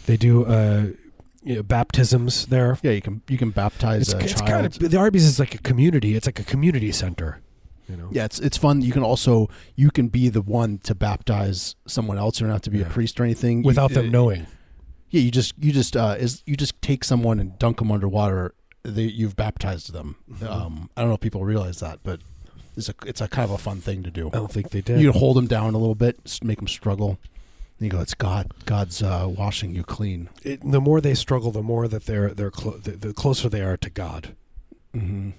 [0.07, 0.87] They do uh,
[1.43, 2.79] you know, baptisms there.
[2.83, 4.49] Yeah, you can you can baptize It's, a it's child.
[4.49, 6.15] kind of the Arby's is like a community.
[6.17, 7.41] It's like a community center.
[7.89, 8.09] You know.
[8.11, 8.81] Yeah, it's it's fun.
[8.81, 12.41] You can also you can be the one to baptize someone else.
[12.41, 12.87] You don't have to be Yeah.
[12.87, 13.59] a priest or anything.
[13.59, 14.47] You- Without them uh, knowing.
[15.11, 18.55] Yeah, you just you just uh, is you just take someone and dunk them underwater.
[18.83, 20.17] They, you've baptized them.
[20.31, 20.47] Mm-hmm.
[20.47, 22.21] Um, I don't know if people realize that, but
[22.77, 24.29] it's a it's a kind of a fun thing to do.
[24.29, 25.01] I don't think they did.
[25.01, 27.19] You can hold them down a little bit, make them struggle.
[27.81, 28.53] You go, it's God.
[28.67, 30.31] God's uh, washing you clean.
[30.43, 33.61] It, the more they struggle, the more that they're they're clo- the, the closer they
[33.63, 34.35] are to God.
[34.95, 35.31] Mm-hmm.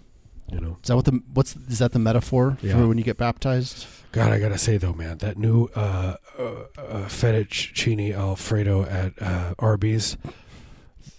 [0.51, 0.77] You know.
[0.83, 2.73] Is that what the what's is that the metaphor Yeah.
[2.73, 3.87] for when you get baptized?
[4.11, 6.43] God, I gotta say though, man, that new uh, uh,
[6.77, 10.17] uh, fettuccine alfredo at uh, Arby's,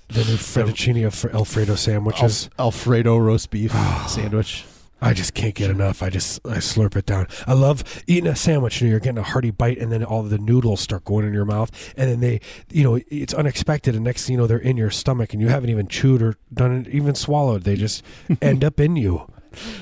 [0.09, 2.45] the new fettuccine Alf- alfredo sandwiches.
[2.59, 3.73] Alf- Alfredo roast beef
[4.07, 4.65] sandwich.
[5.01, 6.03] I just can't get enough.
[6.03, 7.27] I just I slurp it down.
[7.47, 8.81] I love eating a sandwich.
[8.81, 11.27] You know, you're getting a hearty bite, and then all of the noodles start going
[11.27, 13.95] in your mouth, and then they, you know, it's unexpected.
[13.95, 16.37] And next thing you know, they're in your stomach, and you haven't even chewed or
[16.53, 17.65] done it, even swallowed.
[17.65, 18.03] They just
[18.43, 19.31] end up in you.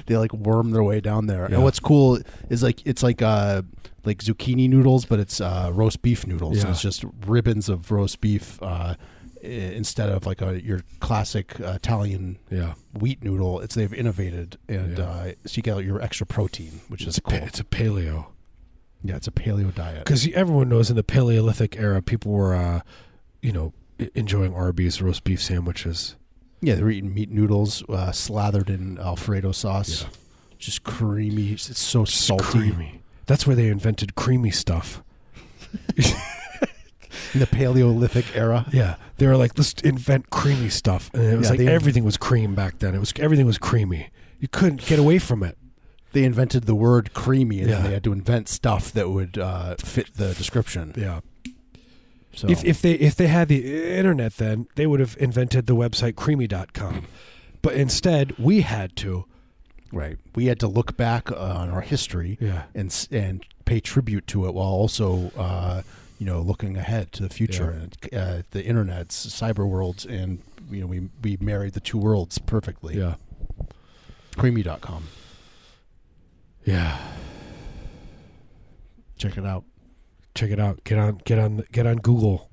[0.06, 1.48] they like worm their way down there.
[1.48, 1.56] Yeah.
[1.56, 2.18] And what's cool
[2.50, 3.62] is like it's like uh
[4.04, 6.62] like zucchini noodles, but it's uh, roast beef noodles.
[6.62, 6.70] Yeah.
[6.70, 8.94] It's just ribbons of roast beef uh,
[9.44, 13.60] instead of like a your classic Italian Yeah, wheat noodle.
[13.60, 15.04] It's they've innovated, and Yeah.
[15.04, 17.38] uh, so you get your extra protein, which is it's cool.
[17.38, 18.26] pa- it's a paleo.
[19.02, 20.04] yeah, it's a paleo diet.
[20.04, 22.80] because everyone knows in the Paleolithic era, people were, uh,
[23.42, 23.72] you know,
[24.14, 26.16] enjoying Arby's roast beef sandwiches.
[26.62, 30.06] Yeah, they're eating meat noodles uh, slathered in Alfredo sauce,
[30.58, 31.52] just creamy.
[31.52, 32.44] It's so Just salty.
[32.70, 33.02] creamy.
[33.26, 35.02] That's where they invented creamy stuff.
[37.34, 41.46] In the Paleolithic era, Yeah, they were like, let's invent creamy stuff, and it was
[41.46, 42.94] Yeah, like they- everything was cream back then.
[42.94, 44.10] It was everything was creamy.
[44.40, 45.56] You couldn't get away from it.
[46.12, 47.80] they invented the word creamy, and Yeah.
[47.82, 50.92] they had to invent stuff that would uh, fit the description.
[50.96, 51.20] Yeah.
[52.34, 55.74] So If if they if they had the internet, then they would have invented the
[55.74, 57.06] website creamy.com.
[57.62, 59.24] But instead, we had to.
[59.92, 62.62] right, we had to look back on our history Yeah.
[62.74, 65.82] and s- and pay tribute to it while also uh,
[66.18, 70.80] you know, looking ahead to the future and uh, the internet's cyber worlds, and you
[70.80, 72.96] know, we we married the two worlds perfectly.
[72.96, 73.14] Yeah.
[74.36, 75.04] Creamy.com.
[76.64, 76.98] Yeah.
[79.16, 79.64] Check it out.
[80.34, 80.82] Check it out.
[80.84, 82.50] Get on get on get on Google.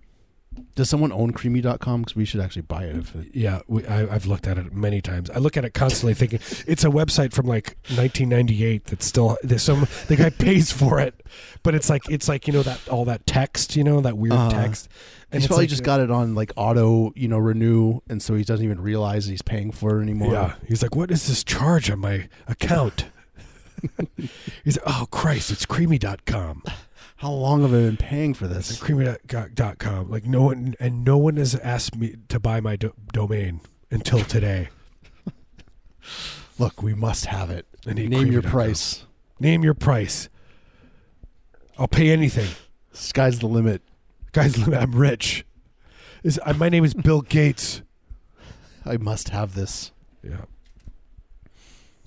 [0.81, 2.01] Does someone own Creamy.com?
[2.01, 2.95] Because we should actually buy it.
[2.95, 5.29] If it Yeah, we, I, I've looked at it many times.
[5.29, 9.61] I look at it constantly, thinking it's a website from like 1998 that's still there's
[9.61, 11.21] some the guy pays for it,
[11.61, 14.33] but it's like it's like you know that all that text, you know that weird
[14.33, 14.89] Uh, text.
[15.31, 18.33] he's it's probably like- just got it on like auto, you know, renew, and so
[18.33, 20.33] he doesn't even realize he's paying for it anymore.
[20.33, 23.05] Yeah, he's like, what is this charge on my account?
[24.63, 26.63] he's like, oh Christ, it's creamy.com.
[27.21, 28.79] How long have I been paying for this?
[28.79, 30.10] creamy.com.
[30.10, 34.21] Like no one and no one has asked me to buy my do- domain until
[34.21, 34.69] today.
[36.57, 37.67] Look, we must have it.
[37.86, 38.51] I need Name your Creamy.com.
[38.51, 39.05] price.
[39.39, 40.29] Name your price.
[41.77, 42.49] I'll pay anything.
[42.91, 43.84] Sky's the limit.
[44.31, 45.45] Guys, I'm rich.
[46.23, 47.84] Is uh, my name is Bill Gates.
[48.84, 49.91] I must have this.
[50.23, 50.45] Yeah.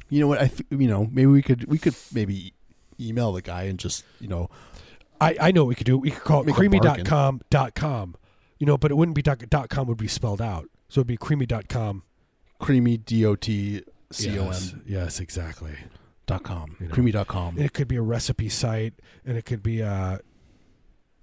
[0.09, 0.41] You know what?
[0.41, 2.53] I th- you know maybe we could we could maybe
[3.01, 4.49] email the guy and just you know
[5.21, 5.99] I, I know what we could do.
[5.99, 8.17] We could call it Make a creamy.com dot com.
[8.59, 10.69] You know, but it wouldn't be dot, dot com would be spelled out.
[10.89, 12.03] So it'd be creamy.com.
[12.59, 15.77] creamy d o t c o Yes, m yes, exactly.
[16.27, 16.95] dot com You know.
[16.95, 17.57] creamy dot com.
[17.57, 20.19] And it could be a recipe site and it could be uh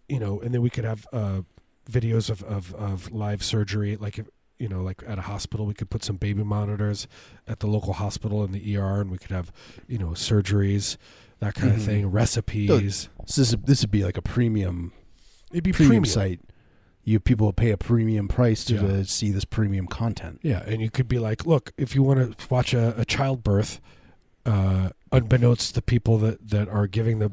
[0.10, 1.42] you know, and then we could have uh
[1.90, 4.28] videos of, of, of live surgery like if
[4.60, 7.08] you know, like at a hospital, we could put some baby monitors
[7.48, 9.52] at the local hospital in the ER, and we could have,
[9.88, 10.98] you know, surgeries,
[11.42, 11.76] that kind Mhm.
[11.76, 13.10] of thing, recipes.
[13.26, 14.94] So this this would be like a premium
[15.52, 16.40] It'd be premium, premium, site.
[17.04, 18.82] You people will pay a premium price to, Yeah.
[18.82, 20.40] to see this premium content.
[20.44, 23.82] Yeah, and you could be like, look, if you want to watch a, a childbirth,
[24.46, 27.32] uh, unbeknownst to the people that, that are giving the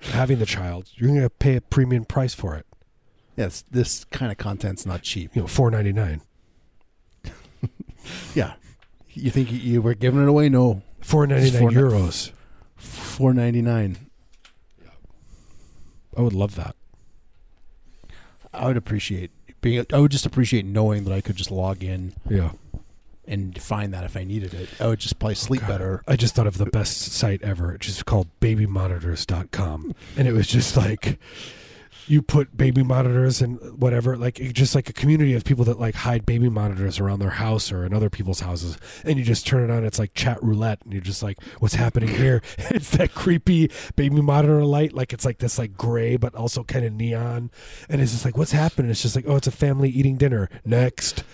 [0.00, 2.66] having the child, you're going to pay a premium price for it.
[3.36, 5.30] Yes, this kind of content's not cheap.
[5.36, 6.22] You know, four ninety nine.
[8.34, 8.54] Yeah,
[9.10, 10.48] you think you, were giving it away?
[10.48, 12.32] No, Four ninety nine euros.
[12.82, 13.96] Four ninety nine.
[16.16, 16.76] I would love that.
[18.52, 19.30] I would appreciate
[19.62, 19.86] being.
[19.92, 22.50] I would just appreciate knowing that I could just log in Yeah.
[23.26, 24.68] and find that if I needed it.
[24.78, 25.68] I would just probably sleep God.
[25.68, 26.02] better.
[26.06, 27.72] I just thought of the best site ever.
[27.74, 29.94] It's just called babymonitors.com.
[30.18, 31.18] And it was just like
[32.08, 35.94] you put baby monitors and whatever, like just like a community of people that like
[35.94, 38.76] hide baby monitors around their house or in other people's houses.
[39.04, 41.74] And you just turn it on, it's like chat roulette, and you're just like, what's
[41.74, 42.42] happening here?
[42.70, 46.84] It's that creepy baby monitor light, like it's like this like gray but also kind
[46.84, 47.50] of neon.
[47.88, 48.90] And it's just like, what's happening?
[48.90, 50.48] It's just like, oh, it's a family eating dinner.
[50.64, 51.24] Next.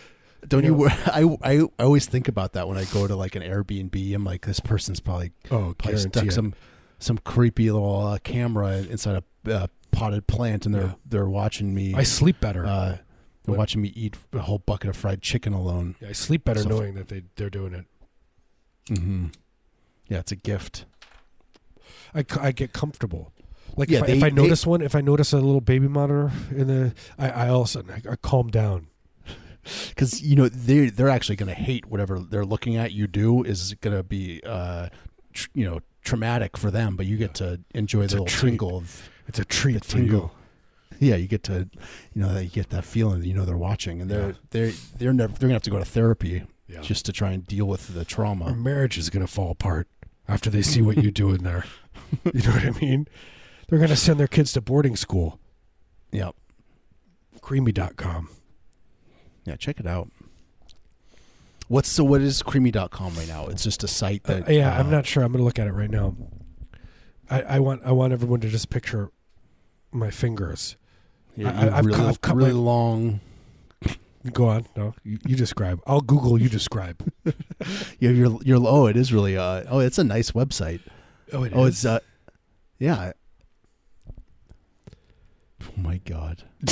[0.47, 0.89] Don't You you?
[1.07, 4.15] I, I I always think about that when I go to like an Airbnb.
[4.15, 6.33] I'm like, this person's probably Oh, probably stuck it.
[6.33, 6.55] some
[7.01, 10.95] some creepy little uh, camera inside a uh, potted plant, and they're Yeah.
[11.07, 11.95] they're watching me.
[11.95, 12.65] I sleep better.
[12.67, 12.99] uh,
[13.45, 15.95] they're What- watching me eat a whole bucket of fried chicken alone.
[16.01, 17.87] Yeah, I sleep better So- knowing that they they're doing it.
[18.91, 19.27] Mm-hmm.
[20.09, 20.85] Yeah, it's a gift.
[22.15, 23.33] I, I get comfortable.
[23.77, 25.89] Like Yeah, if, I, if I they- notice one, if I notice a little baby
[25.89, 28.89] monitor in the, I, I all of a sudden I, I calm down.
[29.91, 33.43] because you know they they're actually going to hate whatever they're looking at you do
[33.43, 34.89] is going to be uh
[35.35, 38.51] tr- you know traumatic for them but you get to enjoy the little treat.
[38.53, 40.05] tingle of It's a treat The for you.
[40.07, 40.33] tingle.
[40.99, 41.69] yeah you get to
[42.15, 44.35] you know you get that feeling that you know they're watching and they're Yeah.
[44.51, 46.81] they're they're never they're gonna have to go to therapy Yeah.
[46.81, 49.87] just to try and deal with the Our trauma marriage is gonna fall apart
[50.27, 51.65] after they see what you do in there.
[52.35, 53.07] You know what I mean?
[53.69, 55.39] They're gonna send their kids to boarding school.
[56.11, 56.31] yeah
[57.43, 58.29] Creamy.com.
[59.45, 60.11] yeah check it out
[61.69, 64.79] what's so what is creamy.com right now it's just a site Uh, that yeah, uh,
[64.81, 65.23] I'm not sure.
[65.23, 66.17] I'm gonna look at it right now.
[67.31, 69.11] I, I want I want everyone to just picture
[69.93, 70.77] my fingers.
[71.37, 73.21] you- I, I've, really, cut- cut really my- long
[74.33, 74.67] Go on.
[74.77, 75.81] No, you, you describe.
[75.87, 76.39] I'll Google.
[76.41, 77.01] You describe.
[77.99, 80.81] yeah you're you're oh it is really uh oh it's a nice website
[81.33, 82.01] Oh, it Oh, it's uh,
[82.79, 83.13] yeah.
[85.63, 86.43] Oh my god.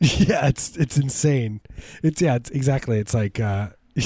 [0.00, 1.60] yeah, it's it's insane.
[2.02, 2.98] It's yeah, it's exactly.
[2.98, 3.68] It's like uh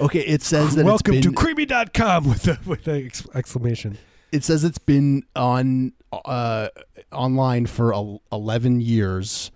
[0.00, 3.98] Okay, it says that welcome it's to been, creamy.com with the with ex- exclamation.
[4.32, 6.68] it says it's been on uh
[7.10, 7.92] online for
[8.30, 9.50] 11 years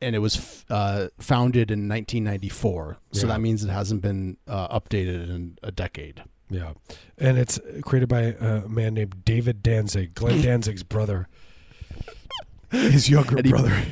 [0.00, 2.96] and it was f- uh, founded in 1994.
[3.12, 3.34] So Yeah.
[3.34, 6.24] that means it hasn't been uh, updated in a decade.
[6.50, 6.72] Yeah.
[7.18, 11.28] And it's created by a man named David Danzig, Glenn Danzig's brother.
[12.70, 13.84] His younger he- brother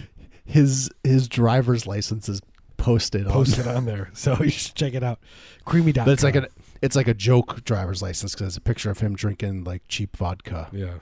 [0.45, 2.41] His his driver's license is
[2.77, 4.11] posted on posted on there.
[4.15, 5.21] So you should check it out.
[5.65, 6.07] Creamy.com.
[6.07, 6.49] But it's like a
[6.83, 10.17] it's like a joke driver's license because it's a picture of him drinking like cheap
[10.17, 10.69] vodka.
[10.73, 10.95] Yeah.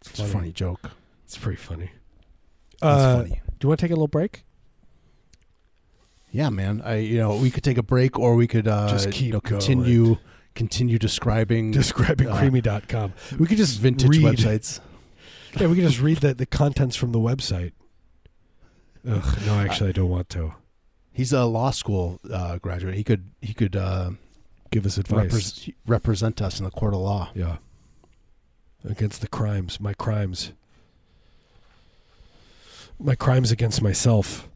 [0.00, 0.90] It's a funny joke.
[1.24, 1.90] It's pretty funny.
[2.80, 3.40] That's Uh, funny.
[3.58, 4.44] Do you want to take a little break?
[6.30, 6.80] Yeah, man.
[6.84, 9.32] I you know we could take a break or we could uh, Just keep you
[9.32, 9.60] know, going.
[9.60, 10.16] continue
[10.54, 13.12] continue describing Describing uh, creamy.com.
[13.38, 14.80] We could just vintage read, websites.
[15.58, 17.72] Yeah, we could just read the, the contents from the website.
[19.08, 20.54] Ugh, no, actually, I don't want to.
[21.12, 22.94] He's a law school uh, graduate.
[22.94, 24.12] He could he could uh,
[24.70, 25.32] Give us advice.
[25.32, 27.30] repres- represent us in the court of law.
[27.34, 27.56] Yeah.
[28.88, 30.52] Against the crimes, my crimes.
[32.98, 34.48] My crimes against myself.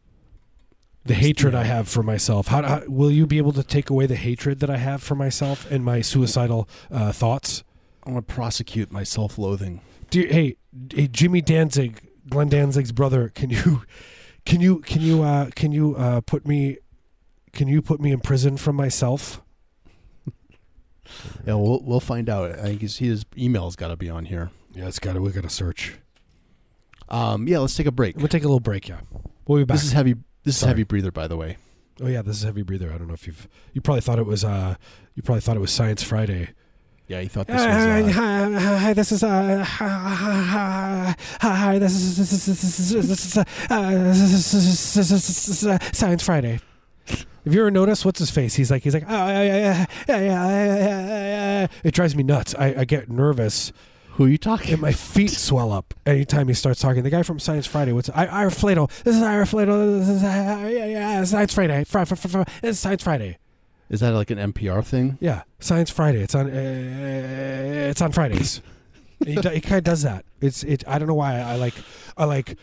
[1.04, 2.48] The hatred I have for myself.
[2.48, 5.14] How, how will you be able to take away the hatred that I have for
[5.14, 7.62] myself and my suicidal uh, thoughts?
[8.06, 9.82] I want to prosecute my self-loathing.
[10.08, 10.56] Do you, hey,
[10.90, 13.82] hey, Jimmy Danzig, Glenn Danzig's brother, can you,
[14.46, 16.78] can you, can you, uh, can you uh, put me,
[17.52, 19.42] can you put me in prison from myself?
[21.46, 22.52] Yeah, we'll we'll find out.
[22.52, 24.50] I think his, his email's got to be on here.
[24.74, 25.20] Yeah, it's got to.
[25.20, 25.94] We got to search.
[27.08, 28.16] Um, yeah, let's take a break.
[28.16, 28.88] We'll take a little break.
[28.88, 29.00] Yeah,
[29.46, 29.76] we'll be back.
[29.76, 30.14] This is heavy.
[30.44, 30.68] This Sorry.
[30.70, 31.56] is heavy breather, by the way.
[32.00, 32.92] Oh yeah, this is heavy breather.
[32.92, 34.74] I don't know if you've you probably thought it was uh
[35.14, 36.50] you probably thought it was Science Friday.
[37.06, 38.16] Yeah, he thought this Hi, was.
[38.16, 42.46] Uh, hi, hi, hi, this is uh hi, hi, hi, hi, this is this is
[42.46, 43.44] this is this is uh,
[43.90, 46.60] this is- this this this uh, Science Friday.
[47.44, 48.54] Have you ever noticed what's his face?
[48.54, 51.66] He's like he's like oh yeah yeah yeah.
[51.82, 52.54] It drives me nuts.
[52.58, 53.72] I, I get nervous
[54.12, 54.74] who are you talking?
[54.74, 57.02] and my feet swell up anytime he starts talking.
[57.02, 57.92] The guy from Science Friday.
[57.92, 58.88] What's I Ira Flatow?
[59.02, 59.98] This is Ira Flatow.
[59.98, 61.82] This is yeah yeah Science Friday.
[61.84, 63.38] Fri- fri- fri- fri- It's Science Friday.
[63.90, 65.18] Is that like an NPR thing?
[65.20, 66.22] Yeah, Science Friday.
[66.22, 66.46] It's on.
[66.46, 66.50] Uh,
[67.90, 68.62] it's on Fridays.
[69.24, 70.24] he, he kind of does that.
[70.40, 70.84] It's it.
[70.86, 71.38] I don't know why.
[71.40, 71.74] I, like.
[72.16, 72.56] I like.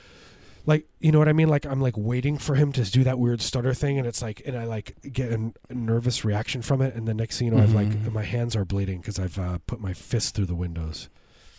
[0.71, 1.49] Like you know what I mean?
[1.49, 4.41] Like I'm like waiting for him to do that weird stutter thing, and it's like,
[4.45, 7.53] and I like get a, a nervous reaction from it, and the next thing you
[7.55, 8.13] know, I've like Mhm.
[8.13, 11.09] my hands are bleeding because I've uh, put my fist through the windows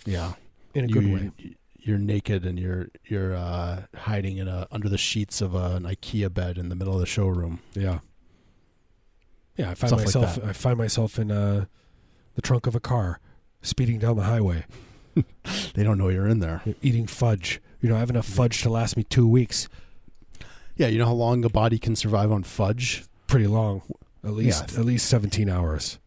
[0.06, 0.32] Yeah,
[0.74, 1.30] in a good way.
[1.84, 5.82] You're naked and you're you're uh, hiding in a under the sheets of a, an
[5.82, 7.58] IKEA bed in the middle of the showroom.
[7.74, 7.98] Yeah.
[9.56, 10.34] Yeah, I find Stuff myself.
[10.36, 10.44] that.
[10.44, 11.66] I find myself in uh,
[12.34, 13.20] the trunk of a car,
[13.60, 14.64] speeding down the highway,
[15.74, 16.62] They don't know you're in there.
[16.82, 17.60] eating fudge.
[17.80, 19.68] You know, I have enough fudge to last me two weeks.
[20.76, 23.04] Yeah, you know how long a body can survive on fudge?
[23.26, 23.82] Pretty long,
[24.24, 24.80] at least Yeah.
[24.80, 25.98] at least seventeen hours.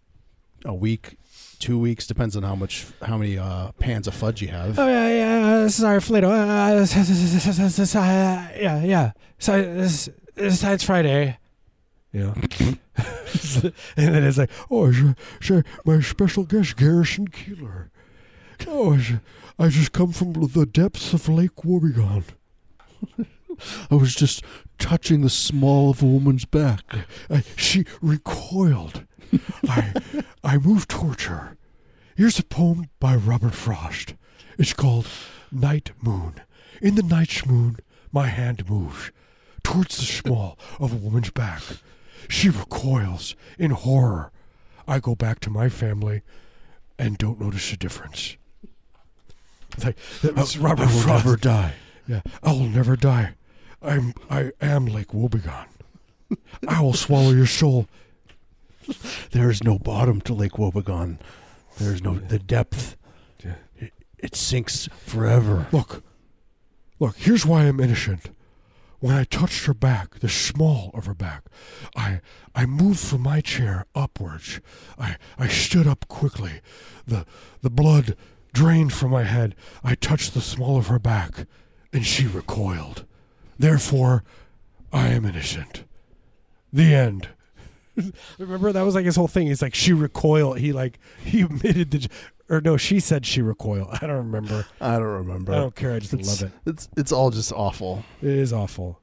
[0.63, 1.17] A week,
[1.59, 4.79] two weeks depends on how much how many uh, pans of fudge you have.
[4.79, 5.63] Oh yeah, yeah.
[5.63, 6.31] This is Ira Flatow.
[6.31, 9.11] Uh, this, uh, yeah, yeah.
[9.39, 10.09] So this,
[10.83, 11.37] Friday.
[12.11, 12.33] You know,
[13.97, 15.03] and then it's like, oh, sh-
[15.41, 15.51] sh-
[15.83, 17.89] my special guest Garrison Keillor.
[18.67, 19.13] Oh, sh-
[19.57, 22.23] I just come from the depths of Lake Wobegon.
[23.91, 24.43] I was just
[24.77, 26.83] touching the small of a woman's back.
[27.29, 29.05] I, she recoiled.
[29.69, 29.93] I,
[30.43, 31.57] I moved towards her.
[32.15, 34.15] Here's a poem by Robert Frost.
[34.57, 35.07] It's called
[35.51, 36.41] Night Moon.
[36.81, 37.77] In the night moon,
[38.11, 39.11] my hand moves
[39.63, 41.61] towards the small of a woman's back.
[42.29, 44.31] She recoils in horror.
[44.87, 46.21] I go back to my family
[46.97, 48.37] and don't notice a difference.
[49.75, 51.73] It's like, that oh, was Robert will never die.
[52.07, 53.33] Yeah, I will never die.
[53.81, 55.67] I'm I am Lake Wobegon.
[56.67, 57.87] I will swallow your soul.
[59.31, 61.19] There is no bottom to Lake Wobegon.
[61.77, 62.95] There is no the depth.
[63.43, 63.55] Yeah.
[63.77, 65.67] It, it sinks forever.
[65.71, 66.03] Look,
[66.99, 67.17] look.
[67.17, 68.29] Here's why I'm innocent.
[68.99, 71.43] When I touched her back, the small of her back,
[71.95, 72.21] I
[72.55, 74.61] I moved from my chair upwards.
[74.97, 76.61] I I stood up quickly.
[77.05, 77.25] The
[77.61, 78.15] the blood
[78.55, 79.53] drained from my head.
[79.83, 81.45] I touched the small of her back,
[81.93, 83.05] and she recoiled.
[83.59, 84.23] Therefore,
[84.91, 85.83] I am innocent.
[86.73, 87.29] The end.
[88.39, 89.47] Remember that was like his whole thing.
[89.47, 90.59] He's like she recoiled.
[90.59, 92.09] He like he admitted the,
[92.49, 93.89] or no, she said she recoiled.
[94.01, 94.65] I don't remember.
[94.81, 95.53] I don't remember.
[95.53, 95.93] I don't care.
[95.93, 96.69] I just it's, love it.
[96.69, 98.03] It's it's all just awful.
[98.21, 99.01] It is awful.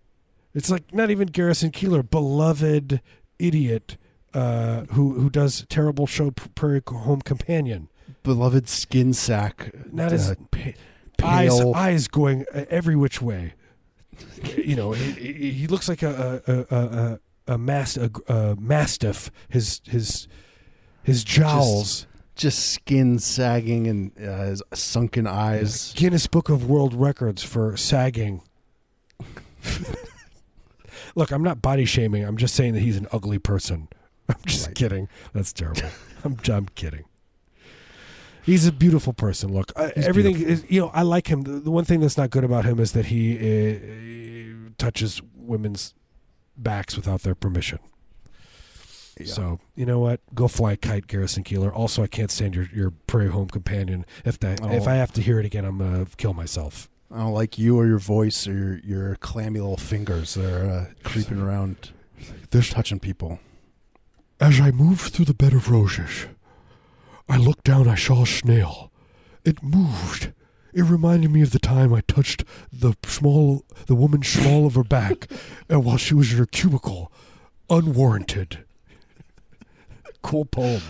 [0.54, 3.00] It's like not even Garrison Keillor, beloved
[3.38, 3.96] idiot,
[4.34, 7.88] uh, who who does terrible show Prairie Home Companion.
[8.22, 9.72] Beloved skin sack.
[9.92, 10.72] Not as pa-
[11.22, 11.72] eyes pale.
[11.74, 13.54] eyes going uh, every which way.
[14.56, 16.86] you know, he, he looks like a a a,
[17.48, 19.30] a, a, mas- a, a mastiff.
[19.48, 20.28] His his
[21.02, 22.06] his jowls.
[22.36, 25.92] just skin sagging and uh, his sunken eyes.
[25.96, 28.42] Guinness Book of World Records for sagging.
[31.14, 32.24] Look, I'm not body shaming.
[32.24, 33.88] I'm just saying that he's an ugly person.
[34.28, 34.74] I'm just Right.
[34.76, 35.08] kidding.
[35.32, 35.82] That's terrible.
[36.24, 37.04] I'm, I'm kidding.
[38.42, 39.52] He's a beautiful person.
[39.52, 40.64] Look, I, everything beautiful.
[40.64, 40.70] is.
[40.70, 41.42] You know, I like him.
[41.42, 45.94] The, the one thing that's not good about him is that he uh, touches women's
[46.56, 47.78] backs without their permission.
[49.20, 49.26] Yeah.
[49.26, 50.20] So you know what?
[50.34, 51.72] Go fly a kite, Garrison Keillor.
[51.72, 54.06] Also, I can't stand your your prairie home companion.
[54.24, 54.90] If that if Oh.
[54.90, 56.88] I have to hear it again, I'm gonna kill myself.
[57.10, 60.66] I don't like you or your voice or your, your clammy little fingers that are
[60.66, 61.90] uh, creeping around,
[62.50, 63.38] There's touching people.
[64.40, 66.26] As I moved through the bed of roses,
[67.28, 68.90] I looked down, I saw a snail.
[69.44, 70.32] It moved.
[70.72, 74.84] It reminded me of the time I touched the small, the woman's small of her
[74.84, 75.28] back,
[75.68, 77.12] and while she was in her cubicle,
[77.68, 78.64] unwarranted.
[80.22, 80.82] cool poem.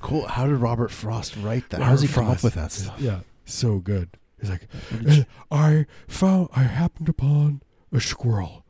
[0.00, 0.26] Cool.
[0.26, 1.78] How did Robert Frost write that?
[1.78, 2.98] Robert How does he come up with that stuff?
[3.00, 4.10] Yeah, so good.
[4.40, 4.66] He's like,
[5.06, 7.62] uh, I found, I happened upon
[7.92, 8.64] a squirrel.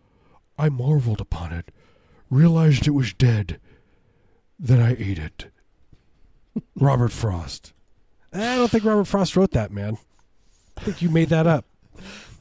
[0.59, 1.71] I marveled upon it,
[2.29, 3.59] realized it was dead.
[4.59, 5.47] Then I ate it.
[6.77, 7.73] Robert Frost.
[8.33, 9.99] I don't think Robert Frost wrote that, man.
[10.77, 11.65] I think you made that up.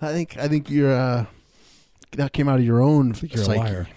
[0.01, 1.25] I think I think you're uh,
[2.13, 3.59] that came out of your own I think you're psyche.
[3.59, 3.87] a liar.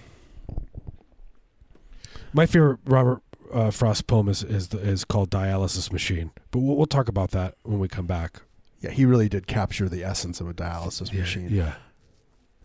[2.32, 6.76] My favorite Robert uh, Frost poem is is, the, is called "Dialysis Machine," but we'll,
[6.76, 8.42] we'll talk about that when we come back.
[8.80, 11.48] Yeah, he really did capture the essence of a dialysis machine.
[11.50, 11.76] Yeah.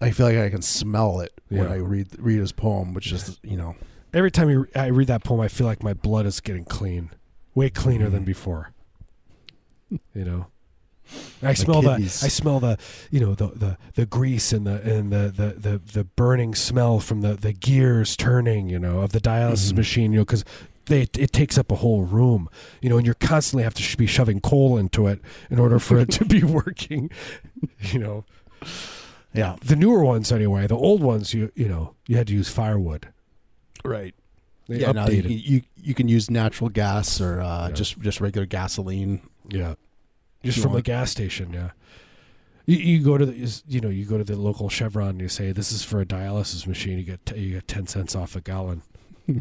[0.02, 3.40] I feel like I can smell it when I read read his poem, which is
[3.44, 3.76] you know
[4.14, 7.12] Every time I read that poem, I feel like my blood is getting clean,
[7.60, 8.34] way cleaner than Mhm.
[8.36, 8.64] before.
[10.20, 10.46] You know,
[11.42, 12.78] I smell the, I smell the,
[13.10, 17.00] you know, the, the, the grease and the and the, the, the, the burning smell
[17.00, 19.78] from the, the gears turning, you know, of the dialysis Mhm.
[19.78, 20.46] machine, you know, because
[20.86, 22.50] they it takes up a whole room,
[22.84, 25.80] you know, and you're constantly have to sh- be shoving coal into it in order
[25.80, 27.10] for it to be working,
[27.92, 28.26] you know.
[29.34, 32.50] yeah The newer ones, anyway, the old ones, you you know, you had to use
[32.50, 33.08] firewood.
[33.84, 34.14] right
[34.70, 34.92] They yeah.
[34.94, 35.44] Now you, updated.
[35.46, 37.74] you you can use natural gas or uh, Yeah.
[37.74, 39.22] just just regular gasoline.
[39.50, 39.74] Yeah,
[40.44, 41.52] just you from the gas station.
[41.52, 41.72] Yeah,
[42.66, 45.28] you, you go to the you know you go to the local Chevron and you
[45.28, 47.00] say this is for a dialysis machine.
[47.00, 48.84] You get t- you get ten cents off a gallon.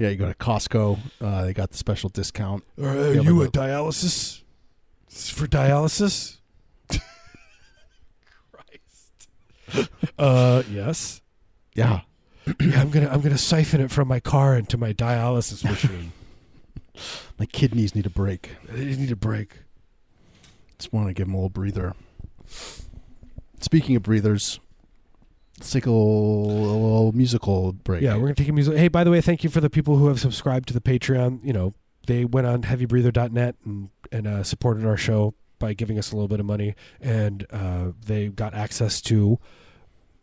[0.00, 0.96] Yeah, you go to Costco.
[1.20, 2.62] Uh, they got the special discount.
[2.80, 4.42] Are Yeah, you a dialysis?
[5.08, 6.36] This is for dialysis.
[8.52, 9.28] Christ.
[10.16, 11.20] Uh, yes.
[11.74, 12.02] Yeah,
[12.60, 16.12] Yeah, I'm gonna I'm gonna siphon it from my car into my dialysis machine.
[17.38, 18.50] my kidneys need a break.
[18.68, 19.62] they need a break.
[20.78, 21.94] Just want to give them a little breather.
[23.60, 24.60] Speaking of breathers,
[25.58, 28.02] let's take a little, a little musical break.
[28.02, 28.76] Yeah, we're gonna take a music.
[28.76, 31.44] Hey, by the way, thank you for the people who have subscribed to the Patreon.
[31.44, 31.74] You know,
[32.06, 36.28] they went on heavybreather.net and and uh, supported our show by giving us a little
[36.28, 39.38] bit of money, and uh, they got access to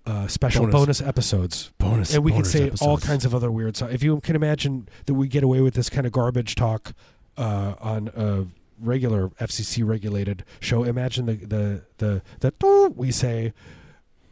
[0.05, 0.73] uh, special Bonus.
[0.75, 1.71] bonus, episodes.
[1.79, 2.13] bonus.
[2.13, 3.91] And we can bonus say all kinds of other weird stuff.
[3.91, 6.93] If you can imagine that we get away with this kind of garbage talk
[7.37, 8.45] uh, on a
[8.79, 13.53] regular FCC regulated show, imagine the the the the we say.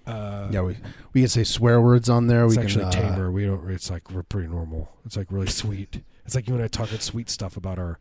[0.06, 0.78] Uh, Yeah, we
[1.14, 2.46] we can say swear words on there.
[2.46, 3.32] it's we actually can, uh, tamer.
[3.32, 3.70] We don't.
[3.72, 4.90] It's like we're pretty normal.
[5.06, 6.04] It's like really sweet.
[6.26, 8.00] It's like you and I talking sweet stuff about our,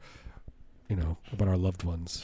[0.92, 2.22] you know, about our loved ones.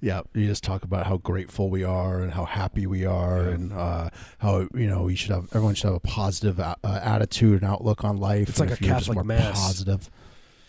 [0.00, 3.50] Yeah, you just talk about how grateful we are and how happy we are, Yeah.
[3.54, 4.08] and uh,
[4.38, 7.70] how you know we should have everyone should have a positive uh, uh, attitude and
[7.70, 8.48] outlook on life.
[8.48, 9.60] It's like a Catholic mass.
[9.60, 10.08] Positive.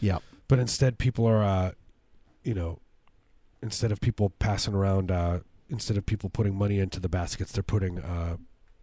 [0.02, 0.20] Yeah,
[0.50, 1.72] But instead, people are, uh,
[2.44, 2.80] you know,
[3.64, 5.40] instead of people passing around, uh,
[5.70, 8.36] instead of people putting money into the baskets, they're putting uh,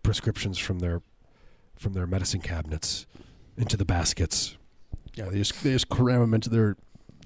[0.03, 1.03] prescriptions from their
[1.77, 3.07] from their medicine cabinets
[3.59, 4.57] into the baskets.
[5.15, 5.27] yeah.
[5.29, 6.77] They just they just cram them into their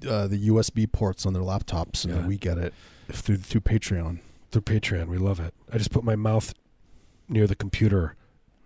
[0.07, 2.27] uh, the USB ports on their laptops, and Yeah.
[2.27, 2.73] we get it
[3.11, 4.19] through through Patreon.
[4.51, 5.53] Through Patreon, we love it.
[5.71, 6.53] I just put my mouth
[7.27, 8.15] near the computer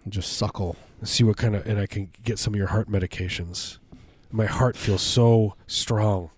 [0.03, 0.77] And just suckle.
[0.99, 3.77] and see what kind of, and I can get some of your heart medications.
[4.31, 6.29] My heart feels so strong.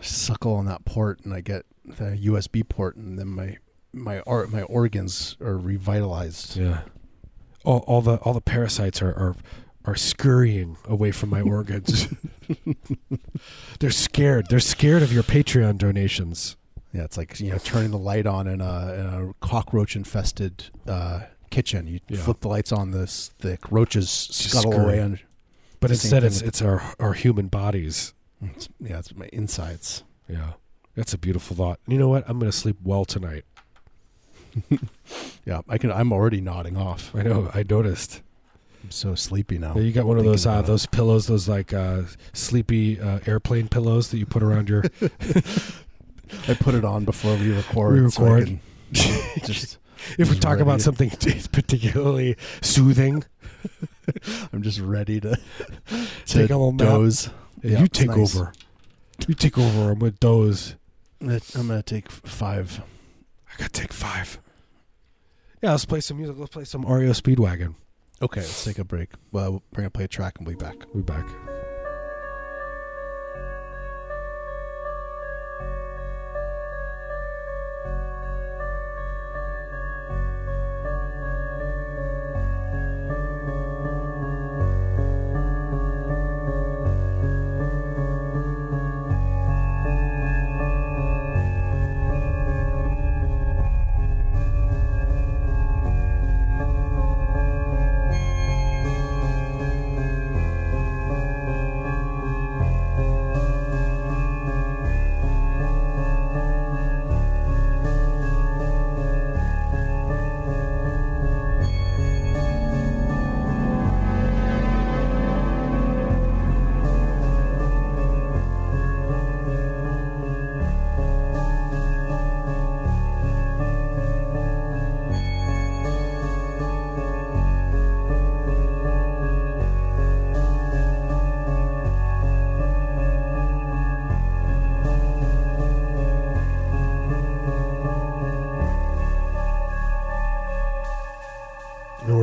[0.00, 3.56] suckle on that port and I get the USB port and then my
[3.92, 6.56] my art my organs are revitalized.
[6.56, 6.80] Yeah.
[7.64, 9.36] All, all the all the parasites are, are
[9.84, 12.08] are scurrying away from my organs.
[13.80, 14.46] They're scared.
[14.48, 16.56] They're scared of your Patreon donations.
[16.92, 20.64] Yeah, it's like you know turning the light on in a, in a cockroach infested
[20.86, 21.20] uh,
[21.50, 21.86] kitchen.
[21.86, 22.20] You Yeah.
[22.22, 25.18] flip the lights on, this the roaches scuttle away and
[25.80, 28.12] But instead it's it's our our human bodies.
[28.42, 30.04] it's, yeah, it's my insides.
[30.28, 30.52] Yeah.
[30.94, 31.80] That's a beautiful thought.
[31.88, 32.28] You know what?
[32.28, 33.44] I'm going to sleep well tonight.
[35.44, 35.90] Yeah, I can.
[35.90, 37.12] I'm already nodding off.
[37.16, 37.50] I know.
[37.52, 38.22] I noticed.
[38.82, 39.74] I'm so sleepy now.
[39.76, 42.02] Yeah, you got one of those uh, those pillows, those like uh,
[42.32, 44.82] sleepy uh, airplane pillows that you put around your.
[46.48, 48.02] I put it on before we record.
[48.02, 48.46] We so record.
[48.46, 48.60] can
[49.44, 49.78] just
[50.18, 51.10] if we talk about something
[51.52, 53.24] particularly soothing,
[54.52, 55.38] I'm just ready to,
[56.26, 56.88] Take a little nap.
[56.88, 57.30] doze.
[57.62, 58.36] Yeah, you take nice.
[58.36, 58.52] over.
[59.28, 59.92] You take over.
[59.92, 60.74] I'm with those.
[61.20, 62.80] I'm gonna, take five.
[63.48, 64.40] I gotta take five.
[65.62, 66.36] Yeah, let's play some music.
[66.36, 67.76] Let's play some REO Speedwagon.
[68.22, 69.10] Okay, let's take a break.
[69.32, 70.76] Well, we're gonna play a track and we'll be back.
[70.94, 71.26] We'll be back.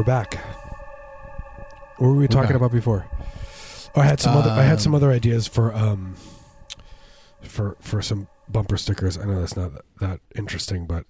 [0.09, 0.33] Back.
[1.97, 3.05] What were we talking about before?
[3.93, 4.49] Oh, I had some other.
[4.49, 6.15] I had some Um, other ideas for um,
[7.43, 9.19] for for some bumper stickers.
[9.19, 11.05] I know that's not that, interesting, but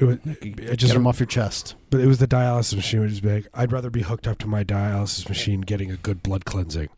[0.00, 0.16] it was.
[0.24, 1.76] It Get just them off your chest.
[1.90, 3.46] But it was the dialysis machine, which is big.
[3.54, 6.88] I'd rather be hooked up to my dialysis machine, getting a good blood cleansing.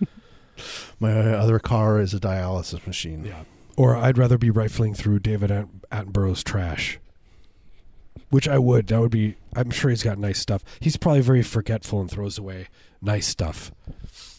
[1.00, 3.24] My other car is a dialysis machine.
[3.24, 3.42] Yeah.
[3.76, 7.00] Or I'd rather be rifling through David At- Attenborough's trash.
[8.30, 8.88] Which I would.
[8.88, 9.36] That would be.
[9.54, 10.64] I'm sure he's got nice stuff.
[10.80, 12.68] He's probably very forgetful and throws away
[13.00, 13.70] nice stuff.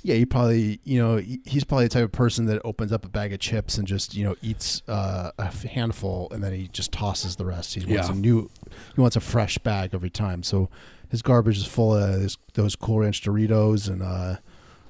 [0.03, 3.09] Yeah, he probably, you know, he's probably the type of person that opens up a
[3.09, 6.91] bag of chips and just, you know, eats uh, a handful and then he just
[6.91, 7.73] tosses the rest.
[7.73, 8.13] He wants Yeah.
[8.13, 8.49] a new,
[8.95, 10.43] he wants a fresh bag every time.
[10.43, 10.69] So
[11.09, 14.37] his garbage is full of this, those Cool Ranch Doritos and uh,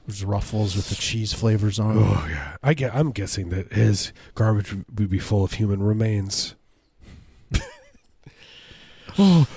[0.07, 1.97] those Ruffles with the cheese flavors on.
[1.97, 2.57] Oh yeah.
[2.63, 2.93] I get.
[2.93, 6.55] I'm guessing that his garbage would be full of human remains.
[9.17, 9.47] Oh,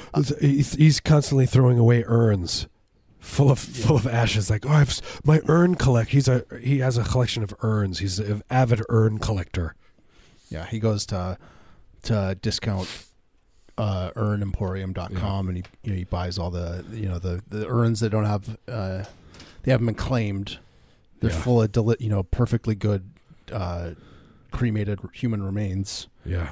[0.40, 2.66] he's, he's constantly throwing away urns
[3.18, 4.48] full of full of ashes.
[4.50, 6.10] Like, oh, I've my urn collect.
[6.10, 7.98] He's a he has a collection of urns.
[7.98, 9.74] He's an avid urn collector.
[10.50, 11.36] Yeah, he goes to
[12.04, 13.06] to discount
[13.76, 18.00] uh, earnemporium.com and he you know he buys all the you know the the urns
[18.00, 19.04] that don't have uh,
[19.62, 20.58] they haven't been claimed.
[21.20, 21.40] They're Yeah.
[21.40, 23.10] full of deli- you know perfectly good
[23.52, 23.90] uh,
[24.52, 26.50] cremated human remains Yeah.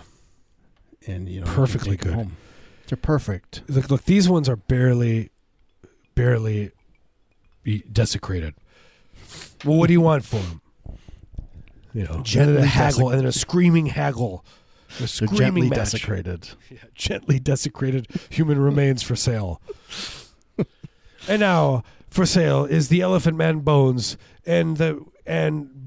[1.07, 2.15] and you know Perfectly good.
[2.15, 2.37] home.
[2.89, 3.63] They're perfect.
[3.69, 5.31] Look, look, these ones are barely,
[6.15, 6.71] barely
[7.93, 8.55] desecrated.
[9.65, 10.61] Well, what do you want for them?
[11.93, 14.45] You know, Gently and a haggle, and then a screaming haggle,
[15.01, 15.79] a screaming gently match.
[15.79, 16.51] desecrated.
[16.71, 19.61] Yeah, gently desecrated human remains for sale.
[21.29, 25.86] and now for sale is the Elephant Man bones, and the and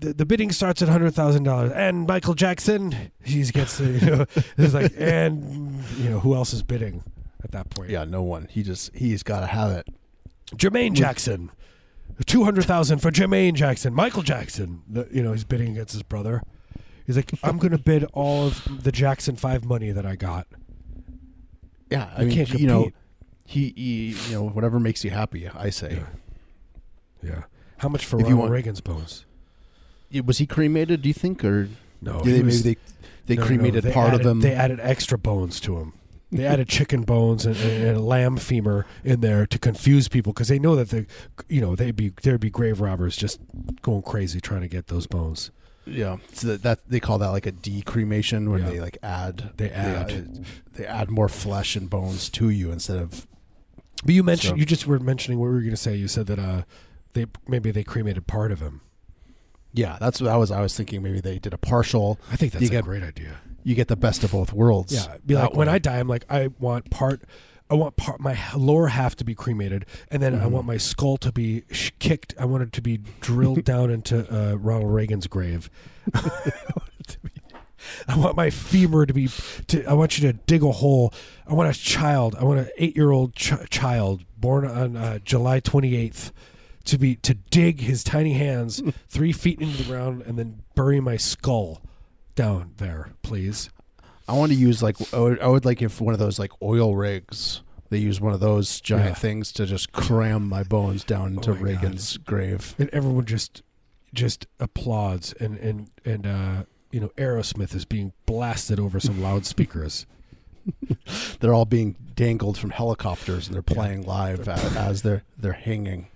[0.00, 1.72] the, the bidding starts at hundred thousand dollars.
[1.72, 4.26] And Michael Jackson, he gets the, you know,
[4.58, 7.02] it's like, and you know who else is bidding
[7.44, 7.90] at that point?
[7.90, 8.46] Yeah, no one.
[8.50, 9.86] He just he's got to have it.
[10.56, 11.50] Jermaine Jackson,
[12.26, 13.94] two hundred thousand for Jermaine Jackson.
[13.94, 16.42] Michael Jackson, the, you know, he's bidding against his brother.
[17.06, 20.46] He's like, I'm going to bid all of the Jackson Five money that I got.
[21.90, 22.90] Yeah, I You mean, can't you know,
[23.44, 25.48] he, he you know whatever makes you happy.
[25.48, 25.94] I say.
[27.22, 27.28] Yeah.
[27.30, 27.42] Yeah.
[27.78, 29.24] How much for If Ronald want- Reagan's bones?
[30.10, 31.02] Yeah, Was he cremated?
[31.02, 31.68] Do you think, or
[32.02, 32.80] No, he they, was- maybe they
[33.26, 34.40] they no, no, cremated they part added, of him?
[34.40, 35.92] They added extra bones to him.
[36.32, 40.32] They added chicken bones and, and, and a lamb femur in there to confuse people
[40.32, 41.06] because they know that the,
[41.48, 43.40] you know, they'd be there'd be grave robbers just
[43.82, 45.50] going crazy trying to get those bones.
[45.86, 48.70] Yeah, so that, that they call that like a decremation, where Yeah.
[48.70, 50.44] they like add They add.
[50.74, 53.26] they add more flesh and bones to you instead of
[54.04, 55.94] But you mentioned So- you just were mentioning what we were going to say.
[55.96, 56.62] You said that uh,
[57.14, 58.82] they maybe they cremated part of him.
[59.72, 59.96] Yeah.
[60.00, 61.02] That's what I was I was thinking.
[61.02, 62.18] Maybe they did a partial.
[62.30, 63.36] I think that's You a get- great idea.
[63.62, 64.92] You get the best of both worlds.
[64.94, 65.74] Yeah, be like when way.
[65.74, 67.22] I die, I'm like I want part.
[67.68, 70.50] I want part my lower half to be cremated, and then I Mhm.
[70.50, 72.34] want my skull to be sh- kicked.
[72.40, 75.70] I want it to be drilled down into uh, Ronald Reagan's grave.
[76.12, 77.30] I want it to be-
[78.08, 79.28] I want my femur to be.
[79.68, 81.12] To, I want you to dig a hole.
[81.46, 82.34] I want a child.
[82.40, 86.32] I want an eight-year-old ch- child born on uh, July 28th
[86.84, 91.00] to be to dig his tiny hands three feet into the ground and then bury
[91.00, 91.82] my skull
[92.34, 93.70] down there, please.
[94.28, 96.52] I want to use like I would, I would like if one of those like
[96.62, 97.62] oil rigs.
[97.90, 99.14] They use one of those giant Yeah.
[99.14, 101.66] things to just cram my bones down into Oh my God.
[101.82, 102.74] Reagan's grave.
[102.78, 103.62] and everyone just
[104.14, 106.62] just applauds and and and uh
[106.92, 110.06] you know aerosmith is being blasted over some loudspeakers
[111.40, 116.08] They're all being dangled from helicopters and they're playing live as, as they're they're hanging.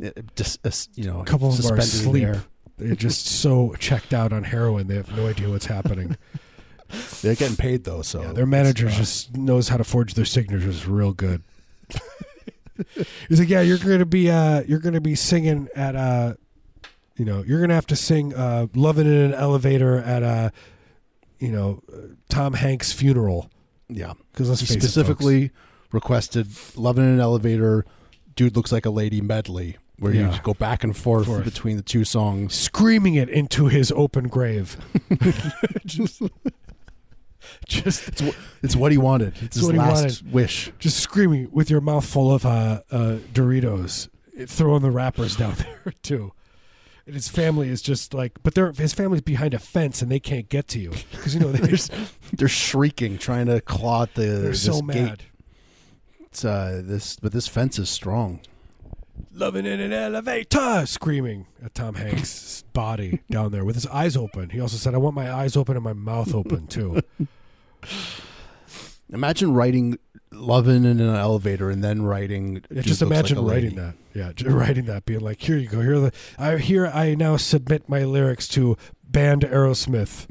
[0.00, 2.46] It- it just uh, you know, A couple of them are suspended in asleep.
[2.78, 6.16] they're just so checked out on heroin they have no idea what's happening
[7.22, 10.24] They're getting paid though, so yeah, their manager uh, just knows how to forge their
[10.24, 11.42] signatures real good
[13.28, 16.34] he's like yeah you're gonna be uh you're gonna be singing at uh
[17.16, 20.50] you know you're gonna have to sing uh loving in an elevator at uh
[21.38, 23.50] you know uh, tom hanks funeral
[23.88, 24.14] yeah.
[24.32, 25.50] because let's He face it, specifically
[25.92, 26.46] requested
[26.76, 27.84] "Loving in an Elevator."
[28.36, 30.30] Dude looks like a lady medley, where you Yeah.
[30.30, 31.44] just go back and forth, Forth.
[31.44, 32.54] between the two songs.
[32.54, 34.76] screaming it into his open grave.
[35.86, 36.22] just,
[37.66, 38.22] just, It's
[38.62, 39.34] it's what he wanted.
[39.40, 40.72] It's his what he last wish.
[40.78, 44.08] just screaming with your mouth full of uh, uh, Doritos,
[44.46, 46.32] throwing the wrappers down there too.
[47.06, 50.20] And his family is just like, but they're his family's behind a fence and they
[50.20, 51.76] can't get to you because you know they're,
[52.32, 54.22] They're shrieking, trying to claw at the.
[54.22, 54.86] they're this so gate.
[54.86, 55.22] mad.
[56.20, 58.40] It's, uh, this, but this fence is strong.
[59.32, 64.50] Loving in an elevator, screaming at Tom Hanks' body down there with his eyes open.
[64.50, 67.00] He also said, "I want my eyes open and my mouth open too."
[69.12, 69.98] Imagine writing
[70.32, 72.62] loving in an elevator and then writing.
[72.70, 73.94] Yeah, just looks like imagine writing that.
[74.14, 75.80] Yeah, just writing that, being like, "Here you go.
[75.80, 76.12] Here the.
[76.38, 80.26] I here I now submit my lyrics to band Aerosmith."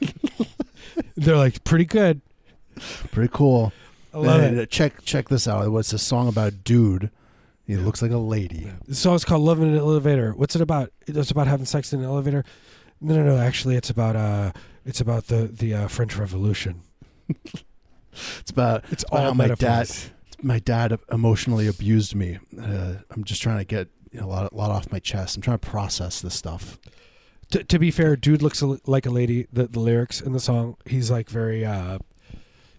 [1.16, 2.20] They're like pretty good.
[3.12, 3.72] Pretty cool.
[4.12, 4.70] I love And, it.
[4.70, 5.72] Check check this out.
[5.76, 7.10] It's a song about dude.
[7.66, 8.70] He looks like a lady.
[8.86, 10.90] The song's called "Love in an Elevator." What's it about?
[11.06, 12.44] It's about having sex in an elevator.
[13.00, 13.38] No, no, no.
[13.38, 14.52] Actually, it's about uh,
[14.84, 16.82] it's about the the uh, French Revolution.
[18.40, 19.90] It's about It's about all how my dad
[20.40, 22.38] my dad emotionally abused me.
[22.60, 25.34] Uh, I'm just trying to get you know, a lot a lot off my chest.
[25.36, 26.78] I'm trying to process this stuff.
[27.50, 29.48] To, to be fair, dude looks a, like a lady.
[29.52, 31.98] The, the lyrics in the song, he's like very, uh,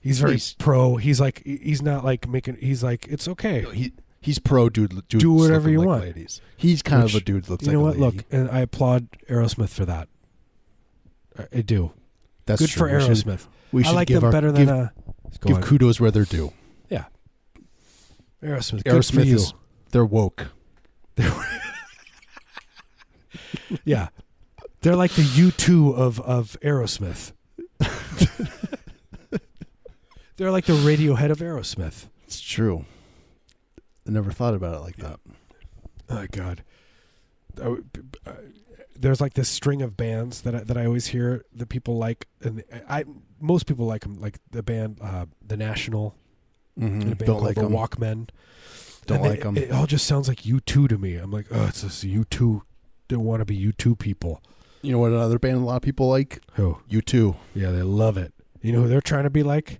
[0.01, 0.95] he's very He's- pro.
[0.95, 2.55] He's like, he's not like making.
[2.55, 3.65] He's like, it's okay.
[3.73, 3.91] He
[4.25, 5.07] he's pro dude.
[5.07, 6.01] Do whatever you like want.
[6.03, 6.41] Ladies.
[6.57, 7.97] He's kind Which, of a dude that looks you like know a what?
[7.99, 8.17] lady.
[8.17, 10.09] Look, and I applaud Aerosmith for that.
[11.53, 11.91] I, do.
[12.45, 12.79] That's Good true.
[12.89, 13.47] for We should- Aerosmith.
[13.71, 14.87] We should I like give them our, better than give, uh,
[15.41, 15.63] go give on.
[15.63, 16.53] kudos where they're due.
[16.89, 17.05] Yeah,
[18.41, 18.83] Aerosmith.
[18.83, 19.53] Aerosmith is
[19.91, 20.47] they're woke.
[23.83, 24.09] Yeah,
[24.81, 27.33] they're like the U two of of Aerosmith.
[30.37, 32.07] they're like the Radiohead of Aerosmith.
[32.25, 32.85] It's true.
[34.07, 35.19] I never thought about it like that.
[36.09, 36.63] Oh God.
[37.55, 38.33] B- b- uh,
[38.97, 42.27] There's like this string of bands that I, that I always hear that people like,
[42.41, 43.05] and I
[43.39, 46.15] most people like them, like the band uh, the National,
[46.77, 47.71] and a band Don't like the 'em.
[47.71, 48.29] Walkmen.
[49.05, 49.57] Don't And they- like 'em.
[49.57, 51.15] It all just sounds like U two to me.
[51.15, 52.63] I'm like, oh, it's this U two.
[53.07, 54.41] They want to be U two people.
[54.81, 56.41] You know what another band a lot of people like?
[56.53, 56.77] Who?
[56.87, 57.35] You too.
[57.55, 58.33] Yeah, they love it.
[58.61, 59.79] You know who they're trying to be like?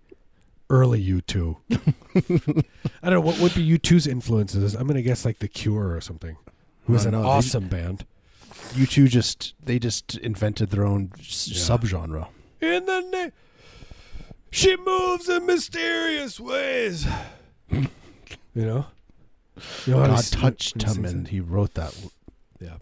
[0.70, 1.58] Early U two.
[1.72, 1.80] I
[2.18, 2.64] don't
[3.04, 4.74] know what would be U 2s influences.
[4.74, 6.38] I'm gonna guess like the Cure or something.
[6.86, 7.22] Who I an don't.
[7.22, 8.06] They- awesome band.
[8.74, 11.24] U2 just they just invented their own Yeah.
[11.24, 12.28] subgenre.
[12.62, 13.32] In the name,
[14.50, 17.06] she moves in mysterious ways.
[17.70, 17.88] you
[18.56, 18.88] know,
[19.86, 21.96] you know God touched him and he wrote that.
[22.60, 22.78] Yeah.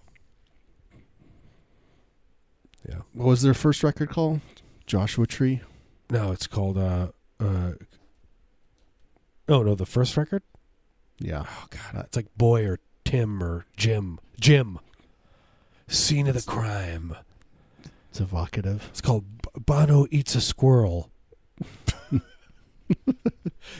[2.87, 2.99] Yeah.
[3.13, 4.41] What was their first record called?
[4.85, 5.61] Joshua Tree.
[6.09, 6.77] No, it's called.
[6.77, 7.07] uh
[7.43, 7.71] uh
[9.49, 10.41] Oh no, the first record.
[11.19, 11.43] Yeah.
[11.47, 14.19] Oh god, it's like Boy or Tim or Jim.
[14.39, 14.79] Jim.
[15.87, 17.15] Scene of the crime.
[18.09, 18.85] It's evocative.
[18.89, 19.25] It's called
[19.65, 21.09] Bono Eats a Squirrel.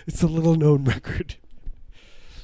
[0.08, 1.36] it's a little known record.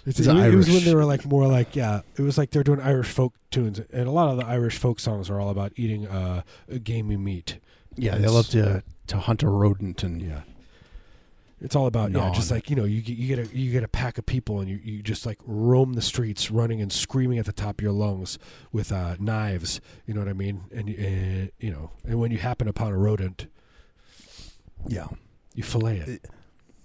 [0.06, 2.52] It's, Is it, it was- when they were like more like yeah, it was like
[2.52, 5.50] they're doing Irish folk tunes, and a lot of the Irish folk songs are all
[5.50, 6.44] about eating uh,
[6.84, 7.60] gamey meat.
[7.96, 10.42] Yeah, they love to to hunt a rodent and Yeah,
[11.62, 13.84] it's all about yeah, just like you know, you get, you get a you get
[13.84, 17.38] a pack of people, and you, you just like roam the streets, running and screaming
[17.38, 18.40] at the top of your lungs
[18.72, 19.82] with uh, knives.
[20.06, 20.62] You know what I mean?
[20.74, 23.48] And, you- uh, you know, and when you happen upon a rodent,
[24.88, 25.08] yeah.
[25.54, 26.26] you fillet it.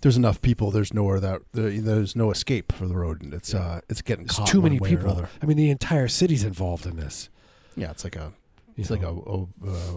[0.01, 0.71] There's enough people.
[0.71, 3.33] There's nowhere that there, there's no escape for the rodent.
[3.33, 3.61] It's Yeah.
[3.61, 5.25] uh it's getting caught too many people.
[5.43, 7.31] I mean, the entire city's involved in this.
[7.77, 8.33] Yeah, it's like a
[8.77, 9.47] you it's like a, a,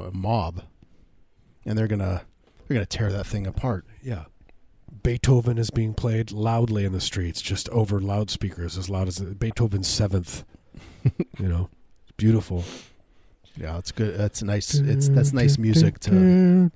[0.07, 0.61] a mob,
[1.65, 2.21] and they're gonna
[2.67, 3.85] they're gonna tear that thing apart.
[4.01, 4.25] yeah.
[5.03, 9.87] Beethoven is being played loudly in the streets, just over loudspeakers, as loud as Beethoven's
[9.87, 10.43] seventh.
[11.03, 11.69] you know,
[12.03, 12.63] it's beautiful.
[13.55, 14.17] Yeah, it's good.
[14.17, 14.75] That's nice.
[14.75, 16.71] It's that's nice music to.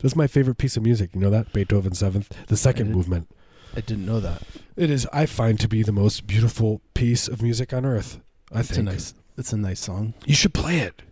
[0.00, 1.10] That's my favorite piece of music.
[1.14, 2.96] You know that Beethoven seventh, the second did.
[2.96, 3.28] movement.
[3.76, 4.42] I didn't know that.
[4.76, 8.20] It is, I find, to be the most beautiful piece of music on earth.
[8.52, 9.14] I It's a nice.
[9.36, 10.14] It's a nice song.
[10.24, 11.02] you should play it.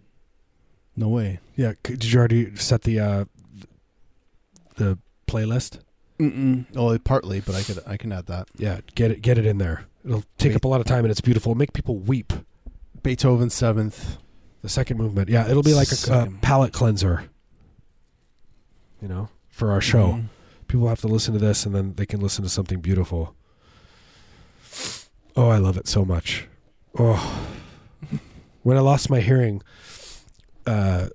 [0.96, 1.40] No way.
[1.56, 3.24] Yeah, did you already set the uh,
[4.76, 5.80] the playlist?
[6.18, 6.64] Mm-mm.
[6.74, 8.48] Oh, partly, but I could I can add that.
[8.56, 9.84] Yeah, get it get it in there.
[10.04, 10.56] It'll take Wait.
[10.56, 11.50] up a lot of time and it's beautiful.
[11.52, 12.32] It'll make people weep.
[13.02, 14.16] Beethoven seventh.
[14.62, 17.24] The second movement, yeah, it'll be like a, a palate cleanser.
[19.00, 20.24] You know, for our show, Mhm.
[20.66, 23.34] people have to listen to this and then they can listen to something beautiful.
[25.36, 26.48] Oh, I love it so much.
[26.98, 27.48] Oh,
[28.62, 29.62] when I lost my hearing,
[30.66, 31.08] uh,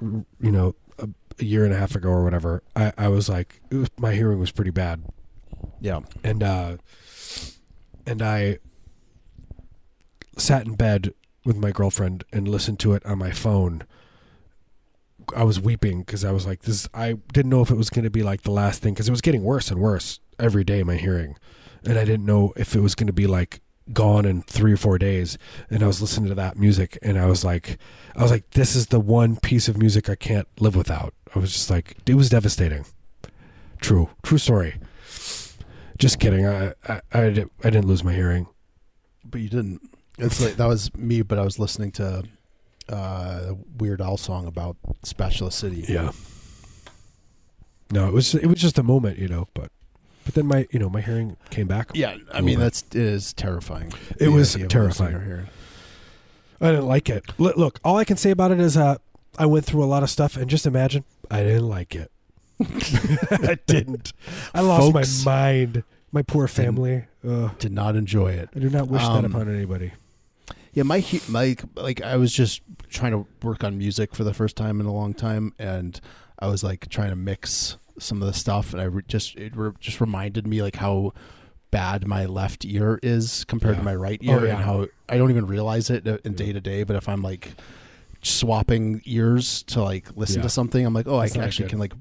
[0.00, 1.08] you know, a,
[1.38, 4.14] a year and a half ago or whatever, I, I was like, it was, my
[4.14, 5.04] hearing was pretty bad.
[5.80, 6.00] Yeah.
[6.24, 6.76] and uh
[8.06, 8.58] and I
[10.36, 11.12] sat in bed
[11.44, 13.82] with my girlfriend and listened to it on my phone.
[15.36, 18.04] I was weeping because I was like, "This." I didn't know if it was going
[18.04, 20.82] to be like the last thing because it was getting worse and worse every day.
[20.82, 21.36] My hearing,
[21.84, 23.60] and I didn't know if it was going to be like
[23.92, 25.38] gone in three or four days.
[25.70, 27.78] And I was listening to that music, and I was like,
[28.16, 31.38] I was like, "This is the one piece of music I can't live without." I
[31.38, 32.86] was just like, it was devastating.
[33.80, 34.76] True, true story.
[35.98, 36.46] Just kidding.
[36.46, 38.46] I I, I, di- I didn't lose my hearing.
[39.24, 39.82] But you didn't.
[40.18, 42.24] It's like that was me, but I was listening to
[42.88, 45.84] uh, Weird Al song about Spatula City.
[45.88, 46.12] Yeah.
[47.90, 49.70] No, it was it was just a moment, you know, but
[50.28, 51.90] but then my you know my hearing came back.
[51.94, 53.94] Yeah, I mean that's it is terrifying.
[54.20, 55.12] It was terrifying.
[55.14, 55.46] losing your hearing.
[56.60, 57.24] I didn't like it.
[57.38, 58.96] Look, all I can say about it is uh,
[59.38, 62.10] I went through a lot of stuff, and just imagine I didn't like it.
[62.60, 64.12] I didn't.
[64.54, 65.82] I lost Folks my mind.
[66.12, 67.06] My poor family.
[67.26, 67.58] Ugh.
[67.58, 68.50] Did not enjoy it.
[68.54, 69.92] I do not wish Um, that upon anybody.
[70.74, 72.60] Yeah, my my like I was just
[72.90, 75.98] trying to work on music for the first time in a long time, and
[76.38, 79.56] I was like trying to mix some of the stuff, and I re- just it
[79.56, 81.12] re- just reminded me like how
[81.70, 83.80] bad my left ear is compared Yeah.
[83.80, 84.54] to my right Oh, ear, yeah.
[84.56, 86.82] and how I don't even realize it in day to day.
[86.84, 87.54] But if I'm like
[88.22, 90.42] swapping ears to like listen Yeah.
[90.44, 91.70] to something, I'm like, oh, That's I not actually good.
[91.70, 91.92] can like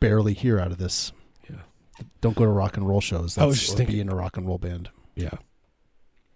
[0.00, 1.12] barely hear out of this.
[1.50, 1.56] Yeah.
[2.20, 3.38] Don't go to rock and roll shows.
[3.38, 4.90] I was just thinking- be in a rock and roll band.
[5.14, 5.30] Yeah.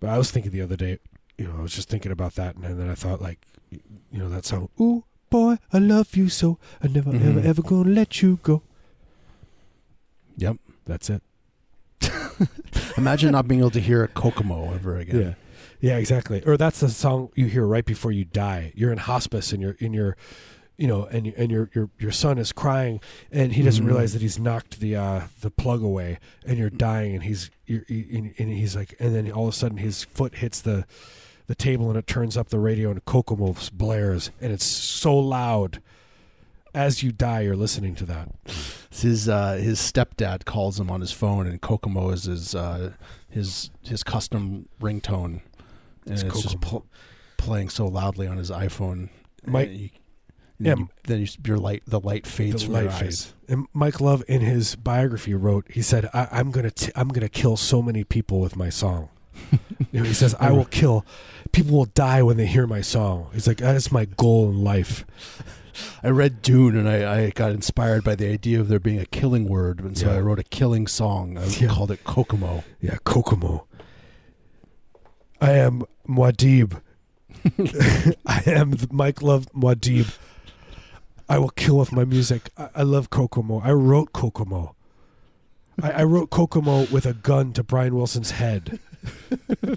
[0.00, 0.98] But I was thinking the other day,
[1.36, 3.80] you know, I was just thinking about that, and then I thought, like, you
[4.18, 7.24] know, that song, "Ooh, boy, I love you so, I never, Mhm.
[7.26, 8.62] ever, ever gonna let you go."
[10.38, 10.56] Yep.
[10.86, 11.22] That's it.
[12.96, 15.20] Imagine not being able to hear Kokomo ever again.
[15.20, 15.34] Yeah.
[15.80, 16.42] Yeah, exactly.
[16.44, 18.72] Or that's the song you hear right before you die.
[18.74, 20.16] You're in hospice and you're in your
[20.76, 23.00] you know, and and your your your son is crying
[23.32, 23.88] and he doesn't Mhm.
[23.88, 27.82] realize that he's knocked the uh the plug away and you're dying and he's you're,
[27.88, 30.84] and he's like and then all of a sudden his foot hits the
[31.48, 35.80] the table and it turns up the radio and Kokomo blares and it's so loud
[36.74, 38.28] as you die you're listening to that.
[38.90, 42.92] His uh, his stepdad calls him on his phone, and Kokomo is his uh,
[43.28, 45.40] his his custom ringtone,
[46.06, 46.86] and It's it's, just pl-
[47.36, 49.08] playing so loudly on his iPhone.
[49.46, 49.90] Mike- you-
[50.60, 53.26] Yeah, you- then you, your light the light fades the from light your fades.
[53.26, 53.34] eyes.
[53.48, 57.28] And Mike Love, in his biography, wrote he said, I, "I'm gonna t- I'm gonna
[57.28, 59.08] kill so many people with my song."
[59.92, 61.04] you know, he says, "I will kill
[61.52, 64.64] people will die when they hear my song." He's like, "That is my goal in
[64.64, 65.04] life."
[66.02, 69.06] I read Dune, and I, I got inspired by the idea of there being a
[69.06, 70.16] killing word, and so Yeah.
[70.16, 71.36] I wrote a killing song.
[71.38, 71.68] I Yeah.
[71.68, 72.64] called it Kokomo.
[72.80, 73.66] Yeah, Kokomo.
[75.40, 76.80] I am Muad'Dib.
[78.26, 80.16] I am the Mike Love Muad'Dib.
[81.28, 82.50] I will kill with my music.
[82.56, 83.60] I, I love Kokomo.
[83.60, 84.74] I wrote Kokomo.
[85.82, 88.80] I, I wrote Kokomo with a gun to Brian Wilson's head.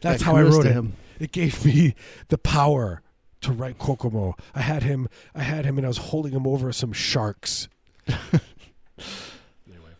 [0.00, 0.72] That's Yeah, how I wrote it.
[0.72, 0.94] him.
[1.18, 1.94] It gave me
[2.28, 3.02] the power
[3.46, 4.36] to write Kokomo.
[4.54, 5.08] I had him.
[5.34, 7.68] I had him, and I was holding him over some sharks.
[9.66, 9.94] anyway,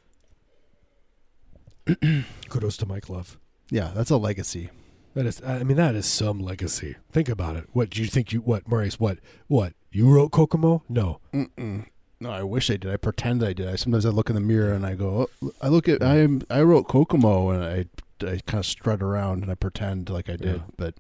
[2.49, 3.39] kudos to Mike Love.
[3.71, 4.71] Yeah, that's a legacy.
[5.15, 6.97] That is, I mean, that is some legacy.
[7.11, 7.69] Think about it.
[7.73, 8.33] What do you think?
[8.33, 9.01] You what, Maurice?
[9.01, 9.19] What?
[9.47, 9.73] What?
[9.91, 10.83] You wrote Kokomo?
[10.89, 11.21] No.
[11.33, 11.87] Mm-mm.
[12.21, 12.93] No, I wish I did.
[12.93, 13.69] I pretend I did.
[13.69, 16.19] I sometimes I look in the mirror and I go, oh, I look at I
[16.19, 20.29] am I wrote Kokomo and I I kind of strut around and I pretend like
[20.31, 20.63] I did, Yeah.
[20.77, 20.95] but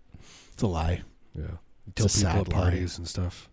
[0.52, 1.02] it's a lie.
[1.34, 1.56] Yeah.
[1.86, 3.48] It's Tell a people at parties and stuff,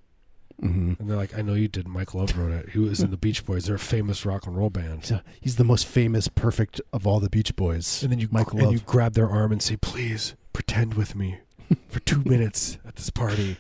[0.62, 0.94] Mm-hmm.
[1.00, 2.70] and they're like, "I know you did." Mike Love wrote it.
[2.70, 3.66] He was in the Beach Boys.
[3.66, 5.02] They're a famous rock and roll band.
[5.02, 8.04] He's, a- he's the most famous, perfect of all the Beach Boys.
[8.04, 8.74] And then you Mike and Love.
[8.74, 11.40] you grab their arm and say, "Please pretend with me
[11.90, 13.58] for two minutes at this party."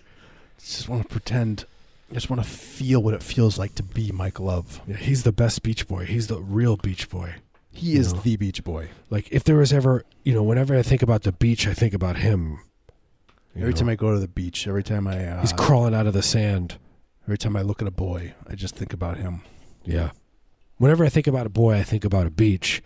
[0.59, 1.65] just want to pretend.
[2.09, 4.79] I just want to feel what it feels like to be Mike Love.
[4.87, 6.05] Yeah, he's the best Beach Boy.
[6.05, 7.35] He's the real Beach Boy.
[7.71, 8.19] He is know.
[8.21, 8.89] the Beach Boy.
[9.09, 11.93] Like if there was ever, you know, whenever I think about the beach, I think
[11.95, 12.59] about him.
[13.55, 13.75] Every know?
[13.77, 16.23] time I go to the beach, every time I uh, he's crawling out of the
[16.23, 16.77] sand.
[17.25, 19.41] every time I look at a boy, I just think about him.
[19.85, 20.11] Yeah.
[20.77, 22.81] Whenever I think about a boy, I think about a beach.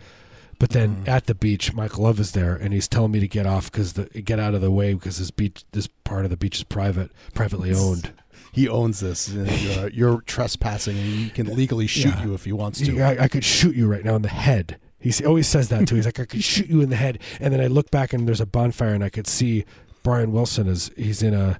[0.60, 1.08] But then Mm.
[1.08, 3.92] at the beach, Mike Love is there, and he's telling me to get off because
[3.94, 6.64] the get out of the way because this beach, this part of the beach is
[6.64, 8.12] private, privately owned.
[8.52, 9.28] He owns this.
[9.34, 12.24] and You're, you're trespassing, and he can legally shoot Yeah.
[12.24, 13.00] you if he wants to.
[13.00, 14.78] I, I could shoot you right now in the head.
[14.98, 15.94] He always says that too.
[15.94, 18.26] He's like, I could shoot you in the head, and then I look back and
[18.26, 19.64] there's a bonfire, and I could see
[20.08, 21.58] Brian Wilson is he's in a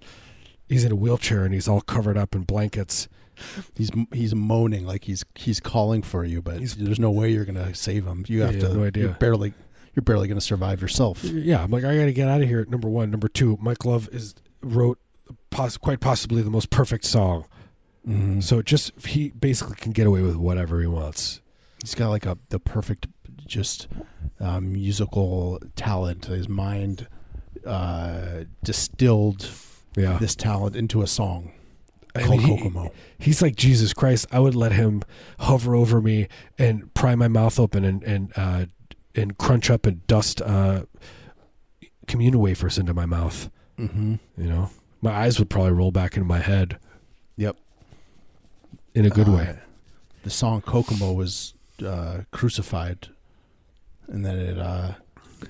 [0.69, 3.07] he's in a wheelchair and he's all covered up in blankets.
[3.77, 7.45] He's he's moaning like he's he's calling for you, but He's- there's no way you're
[7.45, 8.25] gonna save him.
[8.27, 8.73] You have you to.
[8.75, 9.03] no idea.
[9.05, 9.53] You're barely
[9.95, 11.23] you're barely gonna survive yourself.
[11.25, 12.65] Yeah, I'm like, I got to get out of here.
[12.69, 14.99] Number one, number two, Mike Love is wrote
[15.83, 17.45] quite possibly the most perfect song.
[18.09, 18.43] Mhm.
[18.43, 21.41] So just he basically can get away with whatever he wants.
[21.83, 23.09] He's got like a the perfect
[23.47, 23.89] just
[24.41, 26.25] um, musical talent.
[26.27, 27.09] His mind
[27.67, 29.51] uh, distilled
[29.97, 31.53] Yeah, this talent into a song
[32.15, 32.93] I called mean, he- Kokomo.
[33.19, 34.27] he's like Jesus Christ.
[34.33, 35.03] I would let him
[35.41, 36.27] hover over me
[36.59, 38.67] and pry my mouth open and and uh,
[39.15, 40.83] and crunch up and dust uh,
[42.07, 43.51] communion wafers into my mouth.
[43.79, 44.15] Mm-hmm.
[44.37, 46.79] You know, my eyes would probably roll back into my head.
[47.37, 47.57] Yep.
[48.95, 49.59] in a good Uh, way.
[50.25, 51.55] The song Kokomo was
[51.85, 53.09] uh, crucified,
[54.09, 54.95] and then it uh,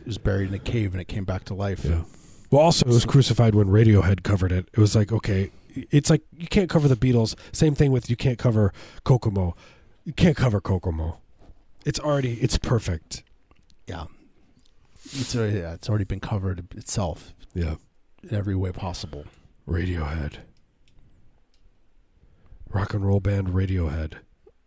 [0.06, 1.84] was buried in a cave, and it came back to life.
[1.84, 2.02] Yeah.
[2.50, 4.68] Well, also it was crucified when Radiohead covered it.
[4.72, 5.50] It was like, okay,
[5.90, 7.34] it's like you can't cover the Beatles.
[7.52, 8.72] Same thing with you can't cover
[9.04, 9.54] Kokomo.
[10.04, 11.18] You can't cover Kokomo.
[11.84, 13.22] It's already it's perfect.
[13.86, 14.06] Yeah.
[15.04, 17.76] It's already, yeah, it's already been covered itself Yeah.
[18.22, 19.24] in every way possible.
[19.66, 20.34] Radiohead.
[22.70, 24.14] Rock and roll band Radiohead.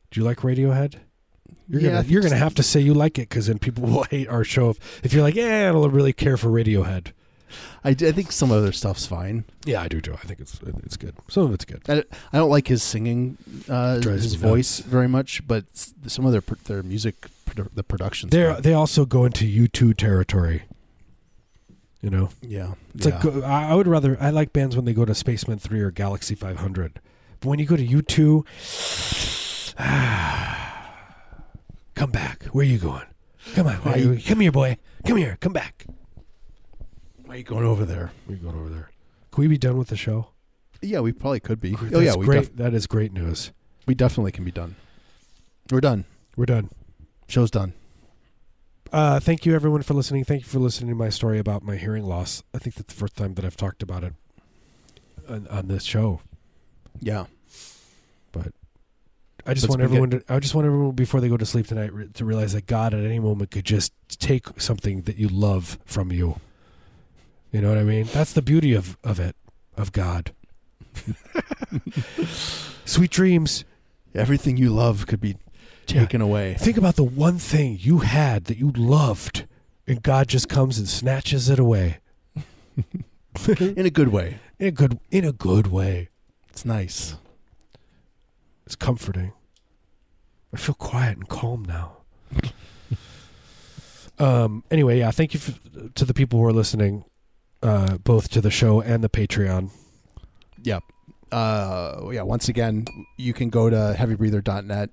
[0.10, 0.96] Do you like Radiohead?
[1.70, 4.04] You're Yeah, gonna you're gonna have to say you like it because then people will
[4.04, 4.70] hate our show.
[4.72, 7.12] If, if you're like, yeah, I don't really care for Radiohead.
[7.84, 9.44] I I think some other stuff's fine.
[9.66, 10.14] Yeah, I do too.
[10.14, 11.16] I think it's it's good.
[11.28, 11.82] Some of it's good.
[11.90, 13.38] I, I don't like his singing,
[13.70, 14.90] uh, his voice nuts.
[14.90, 15.66] very much, but
[16.08, 17.28] some of their their music,
[17.74, 18.32] the productions.
[18.32, 20.64] They they also go into U two territory.
[22.02, 23.20] You know, yeah, it's yeah.
[23.24, 25.92] like I I would rather I like bands when they go to Spacemen three or
[25.92, 27.00] Galaxie five hundred,
[27.42, 28.46] but when you go to U two,
[31.96, 32.44] come back.
[32.46, 33.06] Where are you going?
[33.54, 34.20] Come on, are you?
[34.20, 34.78] come here, boy.
[35.06, 35.38] Come here.
[35.40, 35.86] Come back.
[37.26, 38.12] Why are you going over there?
[38.26, 38.92] Where are you going over there?
[39.32, 40.28] Can we be done with the show?
[40.82, 41.72] Yeah, we probably could be.
[41.76, 42.40] That's oh yeah, we great.
[42.42, 43.52] def- that is great news.
[43.86, 44.76] we definitely can be done.
[45.72, 46.06] We're done.
[46.36, 46.70] We're done.
[47.28, 47.74] Show's done.
[48.92, 50.26] Uh, thank you, everyone, for listening.
[50.26, 52.44] Thank you for listening to my story about my hearing loss.
[52.54, 54.14] I think that's the first time that I've talked about it
[55.30, 56.22] on, on this show.
[57.00, 57.26] Yeah.
[59.46, 60.24] I just Let's want everyone to.
[60.30, 62.94] I just want everyone before they go to sleep tonight re- to realize that God
[62.94, 66.40] at any moment could just take something that you love from you.
[67.52, 68.06] You know what I mean?
[68.06, 69.36] That's the beauty of of it,
[69.76, 70.34] of God.
[72.86, 73.66] Sweet dreams.
[74.14, 75.38] Everything you love could be
[75.86, 76.56] taken away.
[76.60, 79.46] Think about the one thing you had that you loved,
[79.88, 82.00] and God just comes and snatches it away
[83.60, 84.40] In a good way.
[84.60, 86.10] in a good in a good way.
[86.50, 87.16] It's nice.
[88.72, 89.34] It's comforting.
[90.54, 91.98] I feel quiet and calm now.
[94.18, 94.64] um.
[94.72, 95.12] Anyway, yeah.
[95.12, 97.04] Thank you for, to the people who are listening,
[97.62, 99.72] uh, both to the show and the Patreon.
[100.64, 100.80] Yeah.
[101.34, 102.22] Uh, yeah.
[102.22, 102.86] Once again,
[103.18, 104.90] you can go to heavybreather.net,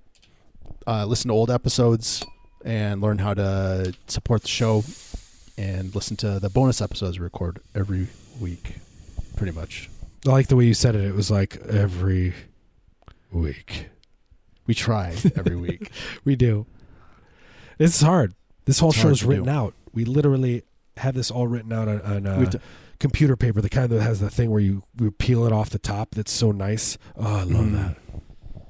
[0.88, 2.24] uh, listen to old episodes,
[2.64, 4.82] and learn how to support the show,
[5.56, 8.08] and listen to the bonus episodes we record every
[8.40, 8.78] week,
[9.36, 9.88] pretty much.
[10.26, 11.04] I like the way you said it.
[11.04, 12.34] It was like every
[13.32, 13.88] week.
[14.66, 15.90] We try every week.
[16.24, 16.66] We do.
[17.78, 18.34] This is hard.
[18.64, 19.50] This whole It's hard show's written do.
[19.50, 19.74] out.
[19.94, 20.62] We literally
[20.98, 22.60] have this all written out on, on uh, to-
[23.00, 25.78] computer paper, the kind that has the thing where you, you peel it off the
[25.78, 26.10] top.
[26.14, 26.98] That's so nice.
[27.16, 27.72] Oh, I love Mm.
[27.74, 27.96] that.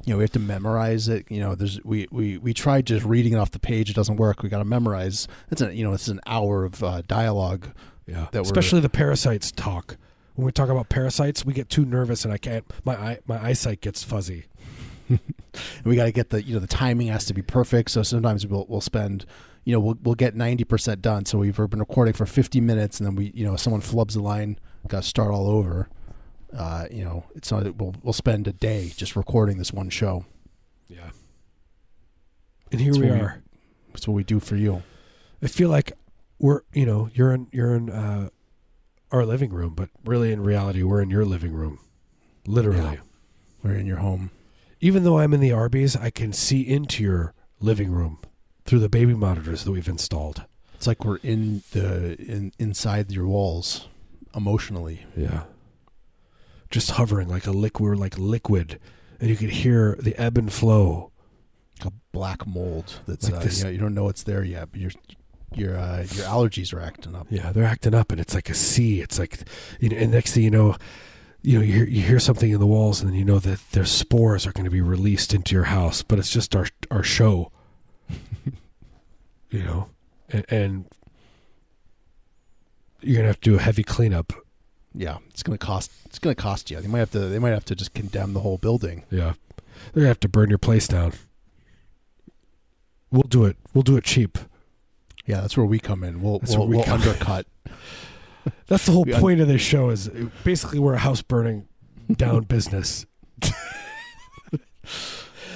[0.04, 1.26] you know, we have to memorize it.
[1.30, 3.90] You know, there's we we we tried just reading it off the page.
[3.90, 4.42] It doesn't work.
[4.42, 5.26] We got to memorize.
[5.50, 7.68] It's a you know, it's an hour of uh, dialogue.
[8.06, 9.96] Yeah, especially the parasites talk.
[10.38, 12.64] When we talk about parasites, we get too nervous, and I can't.
[12.84, 14.44] My eye, my eyesight gets fuzzy.
[15.08, 15.18] And
[15.84, 17.90] we got to get the you know the timing has to be perfect.
[17.90, 19.26] So sometimes we'll we'll spend
[19.64, 21.24] you know we'll we'll get ninety percent done.
[21.24, 24.20] So we've been recording for fifty minutes, and then we you know someone flubs the
[24.22, 25.88] line, got to start all over.
[26.56, 30.24] Uh, you know, it's not we'll we'll spend a day just recording this one show.
[30.86, 31.10] Yeah.
[32.70, 33.42] And here That's we what we- are.
[33.92, 34.84] That's what we do for you.
[35.42, 35.94] I feel like
[36.38, 38.28] we're, you know, you're in you're in uh,
[39.10, 41.78] our living room, but really in reality, we're in your living room,
[42.46, 42.94] literally.
[42.96, 43.00] Yeah.
[43.62, 44.30] We're in your home.
[44.80, 48.18] Even though I'm in the Arby's, I can see into your living room
[48.64, 50.44] through the baby monitors that we've installed.
[50.74, 53.88] It's like we're in the in inside your walls,
[54.36, 55.06] emotionally.
[55.16, 55.44] Yeah.
[56.70, 58.78] Just hovering like a liquid, like liquid,
[59.18, 61.10] and you could hear the ebb and flow.
[61.84, 64.68] a black mold that's Like uh, this- you, know, you don't know it's there yet,
[64.70, 64.90] but your
[65.54, 67.26] your uh, your allergies are acting up.
[67.30, 69.00] Yeah, they're acting up, and it's like a sea.
[69.00, 69.40] It's like,
[69.80, 70.76] you know, and next thing you know,
[71.42, 73.60] you know, you hear, you hear something in the walls, and then you know that
[73.72, 76.02] their spores are going to be released into your house.
[76.02, 77.50] But it's just our our show,
[79.50, 79.88] you know,
[80.28, 80.84] and, and
[83.00, 84.32] you're gonna have to do a heavy cleanup.
[84.94, 85.92] Yeah, it's gonna cost.
[86.06, 86.80] It's gonna cost you.
[86.80, 87.20] They might have to.
[87.20, 89.04] They might have to just condemn the whole building.
[89.10, 89.34] Yeah,
[89.92, 91.12] they're gonna have to burn your place down.
[93.10, 93.56] We'll do it.
[93.72, 94.38] We'll do it cheap.
[95.28, 96.22] Yeah, that's where we come in.
[96.22, 96.88] We'll That's we'll, we in.
[96.88, 97.46] undercut.
[98.66, 99.90] That's the whole point of this show.
[99.90, 100.08] Is
[100.42, 101.68] basically we're a house burning
[102.10, 103.06] down business.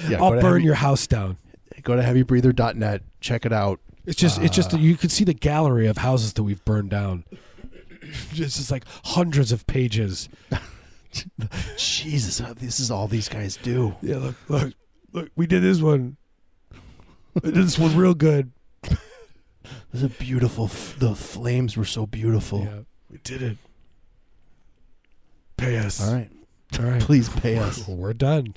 [0.09, 1.37] Yeah, I'll burn heavy, your house down.
[1.81, 3.03] Go to heavybreather.net.
[3.21, 3.79] Check it out.
[4.05, 6.89] It's just, it's just Uh, you can see the gallery of houses that we've burned
[6.89, 7.23] down.
[8.01, 10.27] It's just like hundreds of pages.
[11.77, 13.95] Jesus, uh, this is all these guys do.
[14.01, 14.73] Yeah, look, look,
[15.13, 15.29] look.
[15.37, 16.17] We did this one.
[17.35, 18.51] We did this one real good.
[19.93, 20.65] This is a beautiful.
[20.65, 22.61] F- the flames were so beautiful.
[22.61, 22.79] Yeah,
[23.11, 23.57] we did it.
[25.55, 26.01] Pay us.
[26.05, 26.31] All right,
[26.79, 27.01] all right.
[27.01, 27.87] please pay us.
[27.87, 28.55] We're done.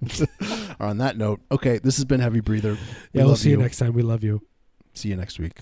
[0.80, 2.72] On that note, okay, this has been Heavy Breather.
[2.72, 2.78] We
[3.20, 3.92] Yeah, we'll see you next time.
[3.92, 4.42] We love you.
[4.94, 5.58] See you next week.